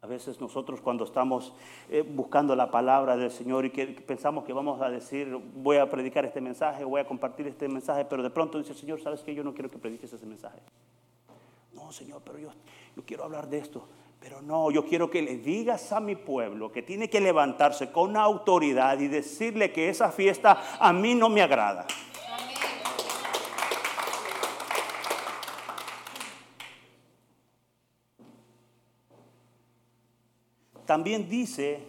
a 0.02 0.06
veces 0.06 0.38
nosotros 0.38 0.82
cuando 0.82 1.04
estamos 1.04 1.54
eh, 1.88 2.02
buscando 2.02 2.54
la 2.54 2.70
palabra 2.70 3.16
del 3.16 3.30
Señor 3.30 3.64
y 3.64 3.70
que 3.70 3.86
pensamos 3.86 4.44
que 4.44 4.52
vamos 4.52 4.82
a 4.82 4.90
decir, 4.90 5.34
voy 5.54 5.78
a 5.78 5.88
predicar 5.88 6.26
este 6.26 6.42
mensaje, 6.42 6.84
voy 6.84 7.00
a 7.00 7.06
compartir 7.06 7.46
este 7.46 7.66
mensaje, 7.66 8.04
pero 8.04 8.22
de 8.22 8.28
pronto 8.28 8.58
dice 8.58 8.74
Señor, 8.74 9.00
¿sabes 9.00 9.22
que 9.22 9.34
Yo 9.34 9.42
no 9.42 9.54
quiero 9.54 9.70
que 9.70 9.78
prediques 9.78 10.12
ese 10.12 10.26
mensaje. 10.26 10.60
No, 11.86 11.92
Señor, 11.92 12.20
pero 12.24 12.36
yo, 12.40 12.48
yo 12.96 13.04
quiero 13.06 13.22
hablar 13.22 13.48
de 13.48 13.58
esto. 13.58 13.86
Pero 14.18 14.42
no, 14.42 14.72
yo 14.72 14.84
quiero 14.84 15.08
que 15.08 15.22
le 15.22 15.36
digas 15.36 15.92
a 15.92 16.00
mi 16.00 16.16
pueblo 16.16 16.72
que 16.72 16.82
tiene 16.82 17.08
que 17.08 17.20
levantarse 17.20 17.92
con 17.92 18.16
autoridad 18.16 18.98
y 18.98 19.06
decirle 19.06 19.70
que 19.70 19.88
esa 19.88 20.10
fiesta 20.10 20.78
a 20.80 20.92
mí 20.92 21.14
no 21.14 21.28
me 21.28 21.42
agrada. 21.42 21.86
También 30.86 31.28
dice 31.28 31.84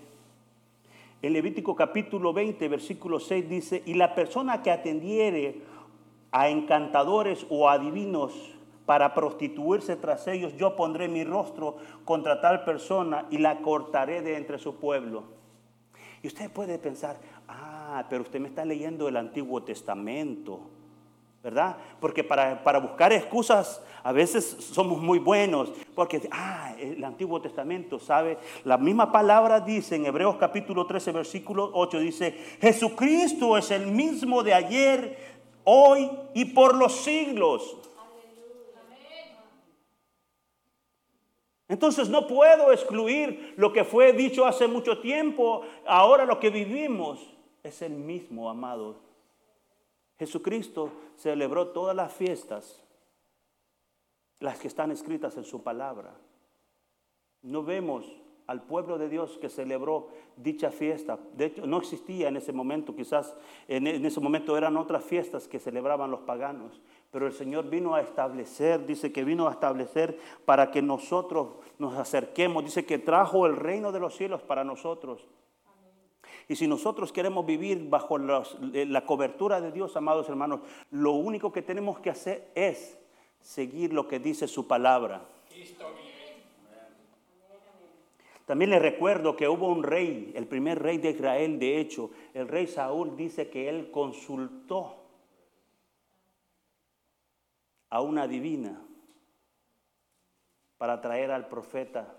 en 1.24 1.34
Levítico 1.34 1.76
capítulo 1.76 2.34
20, 2.34 2.68
versículo 2.68 3.20
6, 3.20 3.50
dice, 3.50 3.82
y 3.84 3.96
la 3.96 4.14
persona 4.14 4.62
que 4.62 4.70
atendiere 4.70 5.64
a 6.32 6.50
encantadores 6.50 7.48
o 7.50 7.68
adivinos 7.68 8.57
para 8.88 9.14
prostituirse 9.14 9.98
tras 9.98 10.26
ellos, 10.28 10.56
yo 10.56 10.78
pondré 10.78 11.10
mi 11.10 11.26
rostro 11.26 11.76
contra 12.06 12.40
tal 12.40 12.64
persona 12.64 13.26
y 13.30 13.38
la 13.38 13.58
cortaré 13.58 14.22
de 14.22 14.38
entre 14.38 14.58
su 14.58 14.78
pueblo. 14.78 15.26
Y 16.24 16.28
usted 16.28 16.50
puede 16.50 16.80
pensar, 16.80 17.18
ah, 17.50 18.06
pero 18.10 18.24
usted 18.24 18.40
me 18.40 18.48
está 18.48 18.64
leyendo 18.64 19.10
el 19.10 19.18
Antiguo 19.18 19.62
Testamento, 19.62 20.62
¿verdad? 21.44 21.76
Porque 22.00 22.24
para, 22.24 22.64
para 22.64 22.80
buscar 22.80 23.12
excusas 23.12 23.84
a 24.04 24.14
veces 24.14 24.46
somos 24.72 25.02
muy 25.02 25.20
buenos, 25.20 25.70
porque, 25.94 26.22
ah, 26.32 26.74
el 26.80 27.04
Antiguo 27.04 27.42
Testamento, 27.42 28.00
¿sabe? 28.00 28.38
La 28.64 28.78
misma 28.78 29.12
palabra 29.12 29.60
dice 29.60 29.98
en 29.98 30.06
Hebreos 30.06 30.38
capítulo 30.38 30.86
13, 30.86 31.12
versículo 31.12 31.72
8, 31.74 32.00
dice, 32.00 32.32
Jesucristo 32.62 33.58
es 33.58 33.70
el 33.70 33.88
mismo 33.88 34.44
de 34.44 34.54
ayer, 34.54 35.18
hoy 35.66 36.10
y 36.34 36.46
por 36.46 36.74
los 36.74 36.96
siglos. 36.96 37.76
Entonces 41.70 42.10
no 42.10 42.28
puedo 42.28 42.72
excluir 42.72 43.54
lo 43.58 43.74
que 43.74 43.84
fue 43.84 44.14
dicho 44.14 44.46
hace 44.46 44.68
mucho 44.68 45.00
tiempo, 45.00 45.64
ahora 45.86 46.26
lo 46.26 46.40
que 46.40 46.50
vivimos 46.50 47.34
es 47.64 47.82
el 47.82 47.94
mismo, 47.94 48.50
amado. 48.50 48.96
Jesucristo 50.18 50.92
celebró 51.18 51.70
todas 51.70 51.96
las 51.96 52.14
fiestas, 52.14 52.84
las 54.40 54.60
que 54.60 54.68
están 54.68 54.92
escritas 54.92 55.36
en 55.38 55.44
su 55.44 55.62
palabra. 55.62 56.16
No 57.42 57.64
vemos 57.64 58.06
al 58.48 58.64
pueblo 58.64 58.98
de 58.98 59.10
Dios 59.10 59.38
que 59.40 59.50
celebró 59.50 60.08
dicha 60.38 60.72
fiesta. 60.72 61.20
De 61.36 61.46
hecho, 61.48 61.68
no 61.68 61.78
existía 61.78 62.30
en 62.30 62.38
ese 62.38 62.54
momento, 62.54 62.96
quizás 62.96 63.36
en, 63.68 63.88
ese 63.88 64.22
momento 64.22 64.58
eran 64.58 64.78
otras 64.78 65.04
fiestas 65.04 65.48
que 65.48 65.60
celebraban 65.60 66.10
los 66.10 66.22
paganos. 66.22 66.82
Pero 67.12 67.26
el 67.26 67.34
Señor 67.34 67.70
vino 67.70 67.96
a 67.96 68.02
establecer, 68.02 68.86
dice 68.86 69.12
que 69.12 69.24
vino 69.24 69.48
a 69.48 69.52
establecer 69.52 70.20
para 70.46 70.72
que 70.72 70.82
nosotros 70.82 71.56
nos 71.80 71.96
acerquemos, 71.96 72.66
dice 72.66 72.86
que 72.86 73.00
trajo 73.00 73.46
el 73.46 73.56
reino 73.56 73.92
de 73.92 74.00
los 74.00 74.16
cielos 74.16 74.42
para 74.42 74.64
nosotros. 74.64 75.26
Y 76.50 76.56
si 76.56 76.68
nosotros 76.68 77.12
queremos 77.12 77.46
vivir 77.46 77.90
bajo 77.90 78.18
eh, 78.18 78.86
la 78.86 79.06
cobertura 79.06 79.60
de 79.60 79.72
Dios, 79.72 79.96
amados 79.98 80.30
hermanos, 80.30 80.62
lo 80.92 81.12
único 81.12 81.52
que 81.52 81.62
tenemos 81.62 82.00
que 82.00 82.10
hacer 82.10 82.52
es 82.56 82.98
seguir 83.42 83.94
lo 83.94 84.08
que 84.08 84.20
dice 84.20 84.48
su 84.48 84.68
palabra. 84.68 85.26
También 88.46 88.72
les 88.72 88.82
recuerdo 88.82 89.36
que 89.36 89.50
hubo 89.50 89.68
un 89.68 89.84
rey, 89.84 90.32
el 90.36 90.48
primer 90.48 90.82
rey 90.82 91.00
de 91.00 91.10
Israel, 91.10 91.60
de 91.60 91.80
hecho, 91.80 92.12
el 92.34 92.48
rey 92.48 92.68
Saúl 92.68 93.18
dice 93.18 93.50
que 93.50 93.68
él 93.68 93.92
consultó 93.92 95.07
a 97.90 98.02
una 98.02 98.28
divina 98.28 98.82
para 100.78 101.02
traer 101.02 101.32
al 101.32 101.48
profeta, 101.48 102.16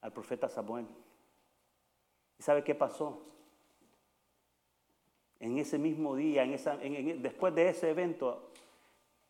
al 0.00 0.12
profeta 0.12 0.48
Samuel. 0.48 0.86
¿Y 2.38 2.42
sabe 2.42 2.64
qué 2.64 2.74
pasó? 2.74 3.24
En 5.40 5.58
ese 5.58 5.78
mismo 5.78 6.16
día, 6.16 6.44
después 6.46 7.54
de 7.54 7.68
ese 7.68 7.90
evento, 7.90 8.50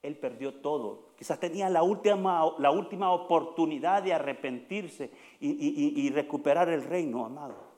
él 0.02 0.17
perdió 0.17 0.55
todo. 0.55 1.11
Quizás 1.17 1.38
tenía 1.38 1.69
la 1.69 1.83
última, 1.83 2.55
la 2.59 2.71
última 2.71 3.12
oportunidad 3.12 4.02
de 4.02 4.14
arrepentirse 4.14 5.11
y 5.40 6.11
recuperar 6.11 6.69
el 6.71 6.85
reino, 6.85 7.26
amado. 7.26 7.69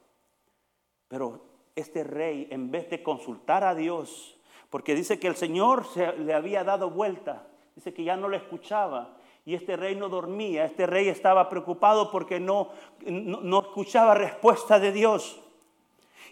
Pero 1.09 1.41
este 1.75 2.05
rey, 2.05 2.47
en 2.51 2.71
vez 2.71 2.89
de 2.89 3.03
consultar 3.03 3.65
a 3.65 3.75
Dios, 3.75 4.40
porque 4.71 4.95
dice 4.95 5.19
que 5.19 5.27
el 5.27 5.37
Señor 5.37 5.85
se, 5.93 6.17
le 6.19 6.33
había 6.33 6.65
dado 6.65 6.91
vuelta, 6.91 7.47
dice 7.75 7.93
que 7.93 8.05
ya 8.05 8.17
no 8.17 8.29
le 8.29 8.39
escuchaba. 8.39 9.17
Y 9.45 9.55
este 9.55 9.77
rey 9.77 9.97
no 9.97 10.09
dormía, 10.09 10.65
este 10.65 10.87
rey 10.87 11.09
estaba 11.09 11.49
preocupado 11.49 12.11
porque 12.11 12.39
no, 12.39 12.69
no, 13.07 13.61
escuchaba 13.61 14.15
respuesta 14.15 14.79
de 14.79 14.93
Dios. 14.93 15.41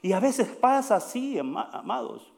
Y 0.03 0.13
a 0.13 0.21
veces 0.21 0.49
pasa 0.49 0.97
así, 0.97 1.39
amados. 1.39 2.33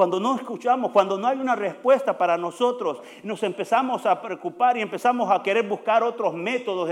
Cuando 0.00 0.20
no 0.20 0.36
escuchamos, 0.36 0.92
cuando 0.92 1.18
no 1.18 1.26
hay 1.26 1.38
una 1.38 1.56
respuesta 1.56 2.16
para 2.16 2.38
nosotros, 2.38 3.02
nos 3.22 3.42
empezamos 3.42 4.06
a 4.06 4.22
preocupar 4.22 4.76
y 4.76 4.82
empezamos 4.82 5.30
a 5.30 5.42
querer 5.42 5.68
buscar 5.68 6.02
otros 6.02 6.32
métodos, 6.32 6.90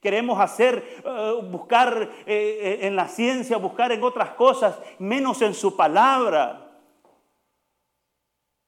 queremos 0.00 0.38
hacer, 0.38 1.02
eh, 1.04 1.34
buscar 1.50 2.10
eh, 2.26 2.26
eh, 2.26 2.78
en 2.82 2.94
la 2.94 3.08
ciencia, 3.08 3.56
buscar 3.56 3.92
en 3.92 4.02
otras 4.04 4.30
cosas, 4.30 4.78
menos 4.98 5.42
en 5.42 5.54
su 5.54 5.74
palabra. 5.74 6.63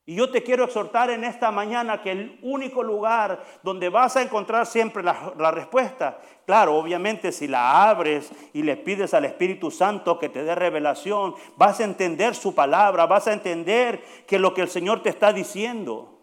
Y 0.09 0.15
yo 0.15 0.31
te 0.31 0.45
quiero 0.45 0.65
exhortar 0.65 1.11
en 1.11 1.25
esta 1.25 1.51
mañana 1.51 2.01
que 2.01 2.13
el 2.13 2.39
único 2.41 2.85
lugar 2.85 3.43
donde 3.65 3.89
vas 3.89 4.17
a 4.17 4.23
encontrar 4.23 4.65
siempre 4.65 5.03
la, 5.03 5.51
respuesta, 5.51 6.21
claro, 6.47 6.77
obviamente 6.77 7.33
si 7.33 7.49
la 7.49 7.91
abres 7.91 8.31
y 8.53 8.63
le 8.63 8.77
pides 8.77 9.15
al 9.15 9.25
Espíritu 9.25 9.73
Santo 9.73 10.21
que 10.21 10.29
te 10.29 10.45
dé 10.45 10.55
revelación, 10.55 11.35
vas 11.57 11.81
a 11.81 11.85
entender 11.85 12.37
su 12.37 12.55
palabra, 12.55 13.07
vas 13.07 13.27
a 13.27 13.33
entender 13.33 14.01
que 14.29 14.39
lo 14.39 14.55
que 14.55 14.63
el 14.63 14.69
Señor 14.69 15.03
te 15.03 15.09
está 15.09 15.33
diciendo. 15.33 16.21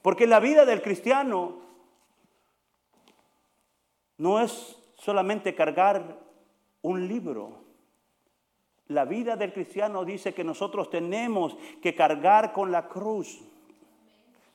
Porque 0.00 0.28
la 0.28 0.38
vida 0.38 0.64
del 0.64 0.80
cristiano 0.80 1.56
no 4.16 4.38
es 4.38 4.78
solamente 4.94 5.56
cargar 5.56 6.20
un 6.82 7.08
libro. 7.08 7.67
La 8.88 9.04
vida 9.04 9.36
del 9.36 9.52
cristiano 9.52 10.04
dice 10.04 10.32
que 10.32 10.44
nosotros 10.44 10.90
tenemos 10.90 11.56
que 11.82 11.94
cargar 11.94 12.52
con 12.52 12.72
la 12.72 12.88
cruz. 12.88 13.40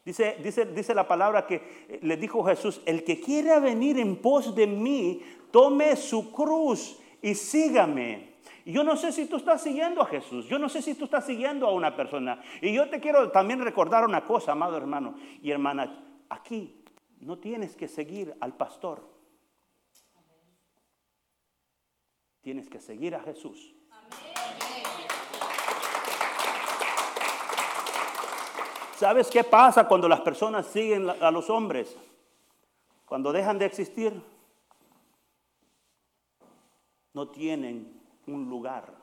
Dice, 0.03 0.37
dice, 0.43 0.65
dice 0.65 0.93
la 0.93 1.07
palabra 1.07 1.45
que 1.47 1.55
eh, 1.87 1.99
le 2.01 2.17
dijo 2.17 2.43
Jesús, 2.43 2.81
el 2.85 3.03
que 3.03 3.21
quiera 3.21 3.59
venir 3.59 3.99
en 3.99 4.17
pos 4.17 4.53
de 4.53 4.67
mí, 4.67 5.21
tome 5.51 5.95
su 5.95 6.31
cruz 6.31 6.99
y 7.21 7.35
sígame. 7.35 8.33
Yo 8.65 8.83
no 8.83 8.95
sé 8.95 9.11
si 9.11 9.25
tú 9.25 9.37
estás 9.37 9.61
siguiendo 9.61 10.01
a 10.01 10.05
Jesús, 10.05 10.47
yo 10.47 10.57
no 10.57 10.69
sé 10.69 10.81
si 10.81 10.95
tú 10.95 11.05
estás 11.05 11.25
siguiendo 11.25 11.67
a 11.67 11.73
una 11.73 11.95
persona. 11.95 12.41
Y 12.61 12.73
yo 12.73 12.89
te 12.89 12.99
quiero 12.99 13.29
también 13.31 13.61
recordar 13.61 14.05
una 14.05 14.25
cosa, 14.25 14.53
amado 14.53 14.77
hermano 14.77 15.15
y 15.41 15.51
hermana, 15.51 16.03
aquí 16.29 16.83
no 17.19 17.37
tienes 17.37 17.75
que 17.75 17.87
seguir 17.87 18.33
al 18.39 18.55
pastor. 18.55 19.07
Tienes 22.41 22.69
que 22.69 22.79
seguir 22.79 23.15
a 23.15 23.21
Jesús. 23.21 23.73
¿Sabes 29.03 29.29
qué 29.29 29.43
pasa 29.43 29.85
cuando 29.85 30.07
las 30.07 30.21
personas 30.21 30.65
siguen 30.65 31.09
a 31.09 31.29
los 31.29 31.49
hombres? 31.49 31.93
Cuando 33.05 33.33
dejan 33.33 33.59
de 33.59 33.65
existir, 33.65 34.13
no 37.13 37.27
tienen 37.27 38.01
un 38.27 38.49
lugar. 38.49 38.93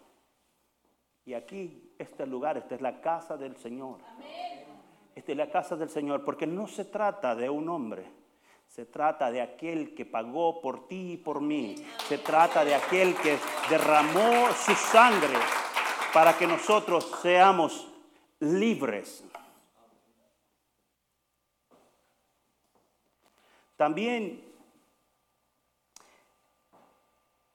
Y 1.26 1.34
aquí, 1.34 1.92
este 1.98 2.26
lugar, 2.26 2.56
esta 2.56 2.76
es 2.76 2.80
la 2.80 3.02
casa 3.02 3.36
del 3.36 3.58
Señor. 3.58 3.98
Esta 5.14 5.32
es 5.32 5.36
la 5.36 5.50
casa 5.50 5.76
del 5.76 5.90
Señor, 5.90 6.24
porque 6.24 6.46
no 6.46 6.66
se 6.66 6.86
trata 6.86 7.34
de 7.34 7.50
un 7.50 7.68
hombre. 7.68 8.06
Se 8.68 8.86
trata 8.86 9.30
de 9.30 9.42
aquel 9.42 9.94
que 9.94 10.06
pagó 10.06 10.62
por 10.62 10.88
ti 10.88 11.12
y 11.12 11.16
por 11.18 11.42
mí. 11.42 11.74
Se 12.08 12.16
trata 12.16 12.64
de 12.64 12.74
aquel 12.74 13.14
que 13.16 13.36
derramó 13.68 14.50
su 14.64 14.74
sangre 14.74 15.36
para 16.14 16.38
que 16.38 16.46
nosotros 16.46 17.04
seamos 17.20 17.86
libres. 18.38 19.29
También, 23.80 24.42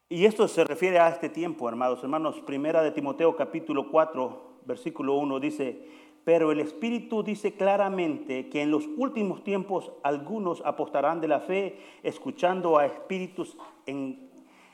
y 0.09 0.25
esto 0.25 0.47
se 0.47 0.63
refiere 0.63 0.97
a 0.97 1.09
este 1.09 1.29
tiempo, 1.29 1.69
hermanos, 1.69 2.01
hermanos, 2.01 2.41
primera 2.41 2.81
de 2.81 2.89
Timoteo 2.89 3.35
capítulo 3.35 3.91
4, 3.91 4.61
versículo 4.65 5.17
1 5.17 5.39
dice, 5.39 5.87
pero 6.23 6.51
el 6.51 6.61
Espíritu 6.61 7.21
dice 7.21 7.53
claramente 7.53 8.49
que 8.49 8.63
en 8.63 8.71
los 8.71 8.87
últimos 8.97 9.43
tiempos 9.43 9.91
algunos 10.01 10.63
apostarán 10.65 11.21
de 11.21 11.27
la 11.27 11.41
fe, 11.41 11.79
escuchando 12.01 12.79
a 12.79 12.87
espíritus 12.87 13.55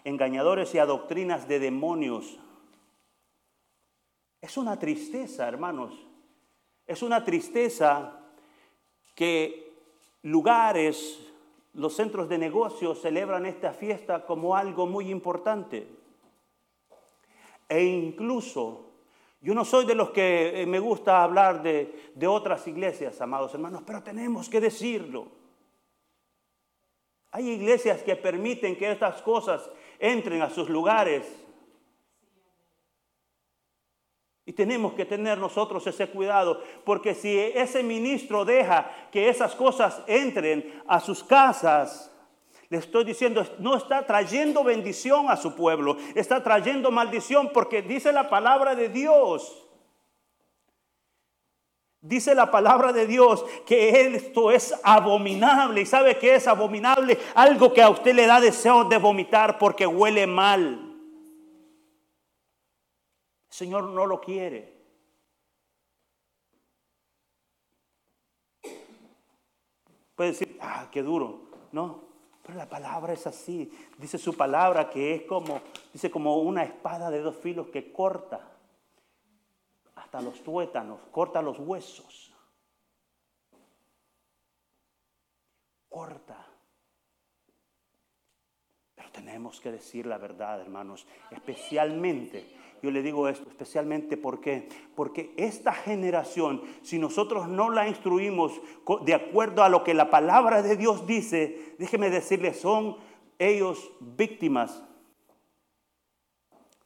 engañadores 0.06 0.74
y 0.74 0.78
a 0.78 0.86
doctrinas 0.86 1.50
de 1.50 1.60
demonios. 1.60 2.40
Es 4.40 4.56
una 4.56 4.80
tristeza, 4.80 5.50
hermanos. 5.50 5.94
Es 6.88 7.04
una 7.04 7.26
tristeza 7.26 8.22
que 9.16 9.74
lugares, 10.22 11.28
los 11.74 11.96
centros 11.96 12.28
de 12.28 12.38
negocios 12.38 13.02
celebran 13.02 13.46
esta 13.46 13.72
fiesta 13.72 14.26
como 14.26 14.56
algo 14.56 14.86
muy 14.86 15.10
importante. 15.10 15.88
E 17.70 17.84
incluso 17.84 18.92
yo 19.42 19.56
no 19.56 19.66
soy 19.66 19.86
de 19.86 19.96
los 19.96 20.12
que 20.12 20.62
eh, 20.62 20.66
me 20.68 20.78
gusta 20.78 21.24
hablar 21.24 21.64
de, 21.64 22.12
otras 22.28 22.68
iglesias, 22.68 23.20
amados 23.22 23.54
hermanos, 23.56 23.82
pero 23.86 24.04
tenemos 24.04 24.48
que 24.48 24.62
decirlo. 24.62 25.30
Hay 27.32 27.50
iglesias 27.50 28.04
que 28.04 28.16
permiten 28.16 28.78
que 28.78 28.92
estas 28.92 29.22
cosas 29.24 29.68
entren 29.98 30.44
a 30.44 30.50
sus 30.52 30.70
lugares. 30.70 31.41
Y 34.46 34.54
tenemos 34.54 34.94
que 34.94 35.06
tener 35.06 35.38
nosotros 35.38 35.86
ese 35.86 36.08
cuidado, 36.08 36.62
porque 36.84 37.14
si 37.14 37.38
ese 37.38 37.84
ministro 37.84 38.44
deja 38.44 38.90
que 39.12 39.30
esas 39.30 39.54
cosas 39.54 40.02
entren 40.08 40.82
a 40.88 41.00
sus 41.00 41.24
casas, 41.24 42.12
le 42.70 42.78
estoy 42.78 43.04
diciendo, 43.04 43.46
no 43.60 43.76
está 43.76 44.06
trayendo 44.08 44.64
bendición 44.64 45.30
a 45.30 45.36
su 45.36 45.56
pueblo, 45.56 45.98
está 46.16 46.42
trayendo 46.42 46.90
maldición 46.90 47.52
porque 47.54 47.82
dice 47.82 48.14
la 48.14 48.30
palabra 48.30 48.76
de 48.76 48.90
Dios. 48.90 49.68
Dice 52.04 52.34
la 52.34 52.50
palabra 52.50 52.94
de 52.94 53.06
Dios 53.06 53.46
que 53.68 54.16
esto 54.16 54.50
es 54.50 54.74
abominable. 54.84 55.82
¿Y 55.82 55.86
sabe 55.86 56.18
qué 56.18 56.36
es 56.36 56.48
abominable? 56.48 57.20
Algo 57.36 57.74
que 57.74 57.84
a 57.84 57.90
usted 57.90 58.16
le 58.16 58.26
da 58.26 58.42
deseo 58.42 58.86
de 58.86 58.98
vomitar 58.98 59.60
porque 59.60 59.86
huele 59.86 60.26
mal. 60.26 60.91
El 63.52 63.58
Señor 63.58 63.84
no 63.90 64.06
lo 64.06 64.22
quiere. 64.22 64.82
Puede 70.16 70.32
decir, 70.32 70.58
ah, 70.62 70.88
qué 70.90 71.04
duro. 71.04 71.50
No, 71.74 72.02
pero 72.44 72.58
la 72.58 72.70
palabra 72.70 73.12
es 73.12 73.28
así. 73.28 73.70
Dice 73.98 74.18
su 74.18 74.38
palabra 74.38 74.90
que 74.90 75.16
es 75.16 75.24
como, 75.24 75.62
dice 75.92 76.10
como 76.10 76.38
una 76.38 76.64
espada 76.64 77.10
de 77.10 77.20
dos 77.20 77.36
filos 77.36 77.68
que 77.68 77.92
corta 77.92 78.52
hasta 79.96 80.22
los 80.22 80.42
tuétanos, 80.42 81.02
corta 81.12 81.42
los 81.42 81.60
huesos. 81.60 82.34
Corta. 85.90 86.48
Pero 88.96 89.12
tenemos 89.12 89.60
que 89.60 89.74
decir 89.74 90.06
la 90.06 90.18
verdad, 90.18 90.62
hermanos, 90.62 91.06
especialmente 91.32 92.62
yo 92.82 92.92
le 92.92 93.04
digo 93.04 93.28
esto 93.28 93.48
especialmente 93.50 94.18
porque 94.18 94.68
porque 94.96 95.34
esta 95.38 95.74
generación, 95.74 96.62
si 96.82 96.98
nosotros 97.00 97.48
no 97.48 97.70
la 97.70 97.88
instruimos 97.88 98.60
de 99.06 99.14
acuerdo 99.14 99.64
a 99.64 99.70
lo 99.70 99.84
que 99.84 99.94
la 99.94 100.10
palabra 100.10 100.62
de 100.62 100.78
Dios 100.78 101.06
dice, 101.06 101.76
déjeme 101.78 102.10
decirles, 102.10 102.60
son 102.60 102.98
ellos 103.40 103.92
víctimas 104.00 104.84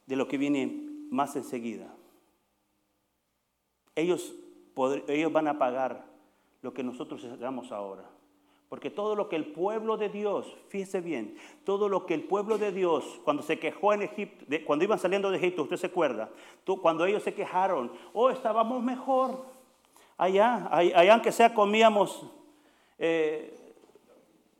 de 0.06 0.16
lo 0.16 0.28
que 0.28 0.38
viene 0.38 0.86
más 1.10 1.36
enseguida. 1.36 1.94
Ellos, 3.94 4.34
ellos 5.08 5.32
van 5.32 5.48
a 5.48 5.58
pagar 5.58 6.06
lo 6.62 6.72
que 6.72 6.82
nosotros 6.82 7.24
hagamos 7.24 7.72
ahora. 7.72 8.15
Porque 8.68 8.90
todo 8.90 9.14
lo 9.14 9.28
que 9.28 9.36
el 9.36 9.46
pueblo 9.46 9.96
de 9.96 10.08
Dios, 10.08 10.56
fíjese 10.68 11.00
bien, 11.00 11.36
todo 11.64 11.88
lo 11.88 12.04
que 12.04 12.14
el 12.14 12.24
pueblo 12.24 12.58
de 12.58 12.72
Dios, 12.72 13.20
cuando 13.22 13.42
se 13.42 13.60
quejó 13.60 13.92
en 13.92 14.02
Egipto, 14.02 14.44
cuando 14.64 14.84
iban 14.84 14.98
saliendo 14.98 15.30
de 15.30 15.38
Egipto, 15.38 15.62
usted 15.62 15.76
se 15.76 15.86
acuerda, 15.86 16.30
cuando 16.82 17.06
ellos 17.06 17.22
se 17.22 17.32
quejaron, 17.32 17.92
oh, 18.12 18.30
estábamos 18.30 18.82
mejor 18.82 19.44
allá, 20.16 20.68
allá 20.72 21.12
aunque 21.12 21.30
sea 21.30 21.54
comíamos 21.54 22.26
eh, 22.98 23.56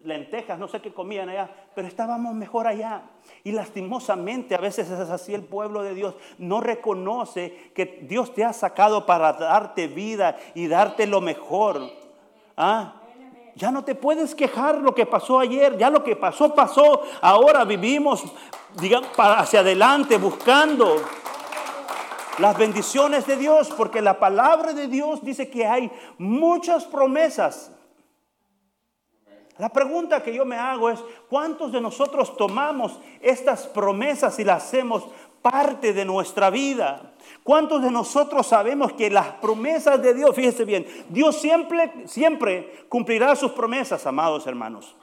lentejas, 0.05 0.59
no 0.59 0.69
sé 0.69 0.81
qué 0.81 0.93
comían 0.93 1.29
allá, 1.29 1.51
pero 1.75 1.89
estábamos 1.89 2.35
mejor 2.35 2.67
allá. 2.67 3.03
Y 3.43 3.53
lastimosamente 3.53 4.55
a 4.55 4.59
veces 4.59 4.89
es 4.89 5.11
así 5.11 5.35
el 5.35 5.43
pueblo 5.43 5.83
de 5.83 5.95
Dios, 5.95 6.15
no 6.39 6.61
reconoce 6.61 7.73
que 7.75 8.07
Dios 8.09 8.33
te 8.33 8.45
ha 8.45 8.53
sacado 8.53 9.05
para 9.05 9.33
darte 9.33 9.89
vida 9.89 10.39
y 10.55 10.69
darte 10.69 11.07
lo 11.07 11.21
mejor. 11.21 11.91
¿Ah? 12.57 13.03
Ya 13.57 13.71
no 13.71 13.85
te 13.85 13.95
puedes 13.95 14.35
quejar 14.35 14.83
lo 14.83 14.95
que 14.95 15.07
pasó 15.07 15.41
ayer, 15.41 15.79
ya 15.79 15.89
lo 15.89 16.05
que 16.05 16.15
pasó, 16.15 16.55
pasó. 16.55 17.03
Ahora 17.23 17.65
vivimos, 17.65 18.23
digamos, 18.79 19.09
hacia 19.17 19.61
adelante 19.61 20.19
buscando 20.19 21.03
las 22.39 22.59
bendiciones 22.59 23.27
de 23.27 23.39
Dios, 23.39 23.73
porque 23.75 24.03
la 24.03 24.19
palabra 24.19 24.75
de 24.75 24.89
Dios 24.89 25.25
dice 25.25 25.49
que 25.49 25.67
hay 25.67 25.91
muchas 26.19 26.85
promesas. 26.85 27.73
La 29.57 29.71
pregunta 29.71 30.23
que 30.23 30.35
yo 30.35 30.45
me 30.45 30.57
hago 30.57 30.91
es, 30.91 31.03
¿cuántos 31.31 31.73
de 31.73 31.81
nosotros 31.81 32.37
tomamos 32.37 33.01
estas 33.23 33.67
promesas 33.67 34.39
y 34.39 34.45
las 34.45 34.65
hacemos 34.65 35.07
parte 35.51 35.93
de 35.93 36.05
nuestra 36.05 36.51
vida. 36.51 37.15
¿Cuántos 37.45 37.81
de 37.81 37.91
nosotros 37.91 38.49
sabemos 38.49 38.93
que 38.95 39.09
las 39.09 39.29
promesas 39.35 40.03
de 40.03 40.13
Dios, 40.13 40.35
fíjese 40.35 40.65
bien, 40.65 40.85
Dios 41.09 41.41
siempre, 41.41 42.09
siempre 42.09 42.85
cumplirá 42.89 43.37
sus 43.37 43.53
promesas, 43.53 44.05
amados 44.07 44.45
hermanos? 44.49 44.97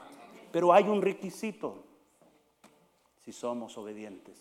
Pero 0.52 0.74
hay 0.74 0.84
un 0.84 1.02
requisito 1.02 1.86
si 3.24 3.32
somos 3.32 3.78
obedientes. 3.78 4.38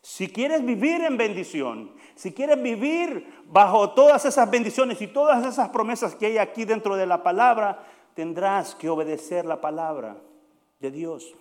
Si 0.00 0.28
quieres 0.28 0.64
vivir 0.64 1.02
en 1.02 1.18
bendición, 1.18 1.92
si 2.14 2.32
quieres 2.32 2.60
vivir 2.62 3.44
bajo 3.44 3.90
todas 3.90 4.24
esas 4.24 4.50
bendiciones 4.50 5.02
y 5.02 5.08
todas 5.08 5.44
esas 5.44 5.68
promesas 5.68 6.14
que 6.14 6.24
hay 6.24 6.38
aquí 6.38 6.64
dentro 6.64 6.96
de 6.96 7.04
la 7.04 7.22
palabra, 7.22 7.86
tendrás 8.14 8.74
que 8.74 8.88
obedecer 8.88 9.44
la 9.44 9.60
palabra 9.60 10.16
de 10.78 10.90
Dios. 10.90 11.34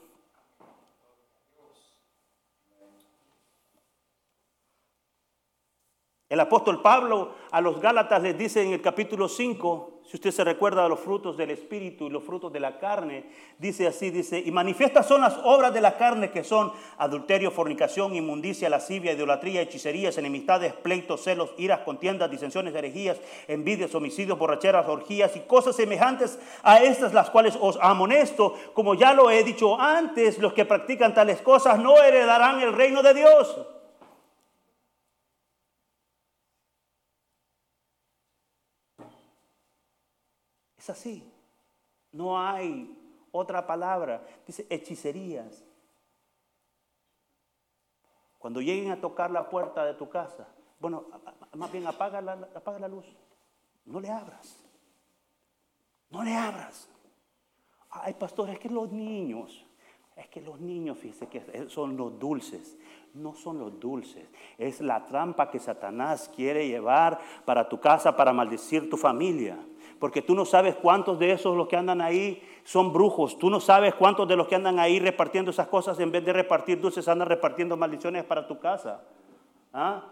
El 6.30 6.39
apóstol 6.39 6.84
Pablo 6.84 7.32
a 7.50 7.60
los 7.60 7.82
Gálatas 7.82 8.22
les 8.22 8.38
dice 8.38 8.62
en 8.62 8.72
el 8.74 8.82
capítulo 8.84 9.28
5, 9.28 10.02
si 10.06 10.18
usted 10.18 10.30
se 10.30 10.44
recuerda 10.44 10.84
de 10.84 10.89
los 10.89 11.00
frutos 11.00 11.36
del 11.36 11.50
Espíritu 11.50 12.06
y 12.06 12.12
los 12.12 12.24
frutos 12.24 12.54
de 12.54 12.60
la 12.60 12.78
carne, 12.78 13.26
dice 13.58 13.88
así, 13.88 14.12
dice, 14.12 14.38
y 14.38 14.52
manifiestas 14.52 15.08
son 15.08 15.22
las 15.22 15.39
obras 15.44 15.74
de 15.74 15.82
la 15.82 15.98
carne 15.98 16.30
que 16.30 16.44
son 16.44 16.72
adulterio, 17.00 17.50
fornicación, 17.50 18.15
inmundicia, 18.15 18.70
lascivia, 18.70 19.13
idolatría, 19.13 19.62
hechicerías, 19.62 20.20
enemistades, 20.20 20.74
pleitos, 20.74 21.24
celos, 21.24 21.52
iras, 21.58 21.80
contiendas, 21.80 22.30
disensiones, 22.30 22.76
herejías, 22.76 23.18
envidias, 23.48 23.96
homicidios, 23.96 24.38
borracheras, 24.38 24.88
orgías 24.88 25.36
y 25.36 25.39
cosas 25.39 25.76
semejantes 25.76 26.38
a 26.62 26.84
estas 26.84 27.12
las 27.12 27.32
cuales 27.32 27.58
os 27.60 27.80
amonesto, 27.82 28.54
como 28.76 28.94
ya 28.94 29.15
lo 29.15 29.32
he 29.32 29.44
dicho 29.44 29.82
antes, 29.82 30.38
los 30.38 30.54
que 30.54 30.65
practican 30.65 31.15
tales 31.15 31.42
cosas 31.42 31.80
no 31.80 32.04
heredarán 32.04 32.62
el 32.62 32.74
reino 32.74 33.02
de 33.02 33.15
Dios. 33.15 33.65
Es 40.80 40.89
así. 40.89 41.30
No 42.13 42.39
hay 42.39 42.98
otra 43.32 43.68
palabra. 43.68 44.26
Dice 44.48 44.65
hechicerías. 44.70 45.63
Cuando 48.39 48.62
lleguen 48.62 48.92
a 48.92 49.02
tocar 49.02 49.30
la 49.30 49.50
puerta 49.50 49.84
de 49.84 49.94
tu 49.94 50.10
casa, 50.10 50.48
bueno, 50.80 51.06
más 51.54 51.70
bien 51.72 51.86
apaga 51.86 52.22
la, 52.22 52.32
apaga 52.56 52.80
la 52.80 52.88
luz. 52.88 53.06
No 53.86 54.00
le 54.00 54.10
abras. 54.10 54.63
No 56.10 56.24
le 56.24 56.34
abras. 56.34 56.88
Ay, 57.89 58.13
pastor, 58.13 58.50
es 58.50 58.60
que 58.60 58.70
los 58.70 58.89
niños, 58.89 59.65
es 60.15 60.30
que 60.30 60.39
los 60.39 60.62
niños, 60.62 60.98
fíjese 60.98 61.28
que 61.28 61.70
son 61.70 61.98
los 61.98 62.18
dulces. 62.18 62.78
No 63.13 63.34
son 63.34 63.60
los 63.60 63.78
dulces. 63.80 64.30
Es 64.58 64.80
la 64.80 65.06
trampa 65.06 65.52
que 65.52 65.60
Satanás 65.60 66.32
quiere 66.34 66.68
llevar 66.68 67.20
para 67.44 67.68
tu 67.68 67.82
casa, 67.82 68.15
para 68.15 68.32
maldecir 68.32 68.89
tu 68.89 68.96
familia 68.96 69.58
porque 70.00 70.22
tú 70.22 70.34
no 70.34 70.46
sabes 70.46 70.76
cuántos 70.76 71.20
de 71.20 71.32
esos 71.32 71.56
los 71.56 71.68
que 71.68 71.76
andan 71.76 72.02
ahí 72.02 72.42
son 72.64 72.94
brujos, 72.94 73.38
tú 73.38 73.50
no 73.50 73.60
sabes 73.60 73.94
cuántos 73.96 74.28
de 74.28 74.36
los 74.36 74.48
que 74.48 74.56
andan 74.56 74.80
ahí 74.80 75.00
repartiendo 75.00 75.52
esas 75.52 75.68
cosas 75.68 76.00
en 76.00 76.12
vez 76.12 76.24
de 76.24 76.34
repartir 76.34 76.80
dulces 76.80 77.08
andan 77.08 77.28
repartiendo 77.28 77.76
maldiciones 77.76 78.24
para 78.24 78.48
tu 78.48 78.60
casa. 78.60 79.04
¿Ah? 79.74 80.04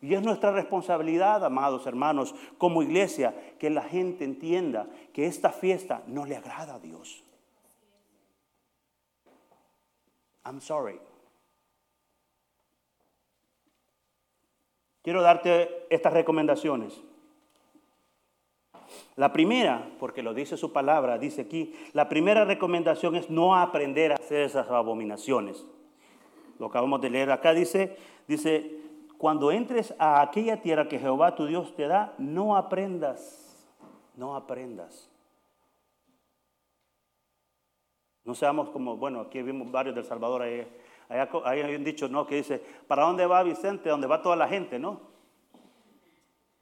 Y 0.00 0.14
es 0.14 0.22
nuestra 0.22 0.52
responsabilidad, 0.52 1.44
amados 1.44 1.86
hermanos, 1.86 2.34
como 2.56 2.82
iglesia, 2.82 3.34
que 3.58 3.68
la 3.68 3.82
gente 3.82 4.24
entienda 4.24 4.86
que 5.12 5.26
esta 5.26 5.50
fiesta 5.50 6.02
no 6.06 6.24
le 6.24 6.36
agrada 6.36 6.76
a 6.76 6.78
Dios. 6.78 7.24
I'm 10.44 10.60
sorry. 10.60 11.00
Quiero 15.02 15.22
darte 15.22 15.86
estas 15.90 16.12
recomendaciones. 16.12 17.07
La 19.16 19.32
primera, 19.32 19.90
porque 19.98 20.22
lo 20.22 20.34
dice 20.34 20.56
su 20.56 20.72
palabra, 20.72 21.18
dice 21.18 21.42
aquí, 21.42 21.74
la 21.92 22.08
primera 22.08 22.44
recomendación 22.44 23.16
es 23.16 23.30
no 23.30 23.56
aprender 23.56 24.12
a 24.12 24.16
hacer 24.16 24.42
esas 24.42 24.68
abominaciones. 24.70 25.66
Lo 26.58 26.66
acabamos 26.66 27.00
de 27.00 27.10
leer 27.10 27.30
acá, 27.30 27.52
dice, 27.54 27.96
dice, 28.26 28.80
cuando 29.16 29.50
entres 29.50 29.94
a 29.98 30.22
aquella 30.22 30.60
tierra 30.60 30.88
que 30.88 30.98
Jehová 30.98 31.34
tu 31.34 31.46
Dios 31.46 31.74
te 31.74 31.86
da, 31.86 32.14
no 32.18 32.56
aprendas, 32.56 33.68
no 34.16 34.36
aprendas. 34.36 35.10
No 38.24 38.34
seamos 38.34 38.70
como, 38.70 38.96
bueno, 38.96 39.20
aquí 39.20 39.40
vimos 39.42 39.70
varios 39.70 39.94
del 39.94 40.04
Salvador, 40.04 40.42
ahí, 40.42 40.66
hay 41.08 41.74
un 41.74 41.84
dicho, 41.84 42.08
¿no? 42.08 42.26
Que 42.26 42.36
dice, 42.36 42.62
¿para 42.86 43.04
dónde 43.04 43.24
va 43.26 43.42
Vicente? 43.42 43.88
¿Dónde 43.88 44.06
va 44.06 44.20
toda 44.20 44.36
la 44.36 44.46
gente, 44.46 44.78
no? 44.78 45.00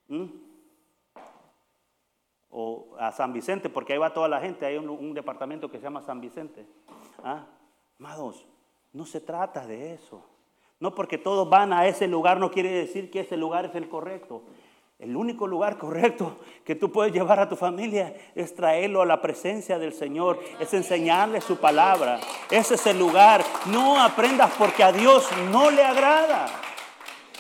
¿Mm? 0.09 0.46
O 2.59 2.97
a 2.99 3.13
San 3.13 3.35
Vicente, 3.35 3.69
porque 3.69 3.93
ahí 3.93 3.99
va 3.99 4.15
toda 4.15 4.29
la 4.29 4.41
gente, 4.41 4.65
hay 4.65 4.79
un, 4.79 5.13
departamento 5.13 5.71
que 5.71 5.77
se 5.77 5.85
llama 5.85 6.01
San 6.01 6.23
Vicente. 6.23 6.67
¿Ah? 7.23 7.45
Amados, 8.01 8.47
no 8.95 9.05
se 9.05 9.21
trata 9.21 9.67
de 9.67 9.93
eso. 9.93 10.25
No 10.81 10.95
porque 10.95 11.19
todos 11.19 11.51
van 11.51 11.75
a 11.75 11.87
ese 11.87 12.09
lugar 12.09 12.39
no 12.39 12.51
quiere 12.51 12.71
decir 12.71 13.11
que 13.11 13.21
ese 13.21 13.37
lugar 13.37 13.67
es 13.67 13.75
el 13.75 13.91
correcto. 13.91 14.43
El 14.99 15.15
único 15.19 15.47
lugar 15.47 15.77
correcto 15.77 16.39
que 16.65 16.75
tú 16.75 16.91
puedes 16.91 17.13
llevar 17.13 17.41
a 17.41 17.49
tu 17.51 17.57
familia 17.57 18.17
es 18.35 18.55
traerlo 18.55 19.03
a 19.03 19.07
la 19.07 19.21
presencia 19.21 19.79
del 19.79 19.93
Señor, 19.93 20.41
es 20.59 20.73
enseñarle 20.73 21.43
su 21.43 21.59
palabra. 21.59 22.21
Ese 22.51 22.77
es 22.77 22.87
el 22.87 22.99
lugar. 22.99 23.45
No 23.67 24.01
aprendas 24.03 24.51
porque 24.57 24.83
a 24.83 24.93
Dios 24.93 25.29
no 25.53 25.71
le 25.71 25.85
agrada. 25.85 26.47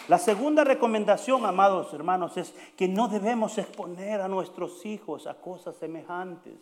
La 0.08 0.18
segunda 0.18 0.62
recomendación, 0.62 1.44
amados 1.44 1.92
hermanos, 1.92 2.36
es 2.36 2.54
que 2.76 2.86
no 2.86 3.08
debemos 3.08 3.58
exponer 3.58 4.20
a 4.20 4.28
nuestros 4.28 4.86
hijos 4.86 5.26
a 5.26 5.34
cosas 5.34 5.76
semejantes. 5.76 6.54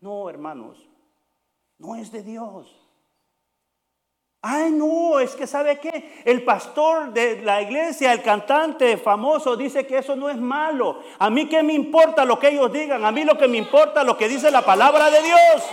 No, 0.00 0.28
hermanos, 0.28 0.88
no 1.78 1.96
es 1.96 2.12
de 2.12 2.22
Dios. 2.22 2.74
Ay, 4.40 4.70
no, 4.70 5.18
es 5.18 5.34
que 5.34 5.48
sabe 5.48 5.80
qué, 5.80 6.22
el 6.24 6.44
pastor 6.44 7.12
de 7.12 7.42
la 7.42 7.60
iglesia, 7.60 8.12
el 8.12 8.22
cantante 8.22 8.96
famoso, 8.96 9.56
dice 9.56 9.84
que 9.84 9.98
eso 9.98 10.14
no 10.14 10.30
es 10.30 10.36
malo. 10.36 11.00
A 11.18 11.28
mí 11.28 11.48
qué 11.48 11.62
me 11.62 11.72
importa 11.72 12.24
lo 12.24 12.38
que 12.38 12.50
ellos 12.50 12.72
digan, 12.72 13.04
a 13.04 13.10
mí 13.10 13.24
lo 13.24 13.36
que 13.36 13.48
me 13.48 13.58
importa 13.58 14.04
lo 14.04 14.16
que 14.16 14.28
dice 14.28 14.50
la 14.50 14.62
palabra 14.62 15.10
de 15.10 15.22
Dios. 15.22 15.66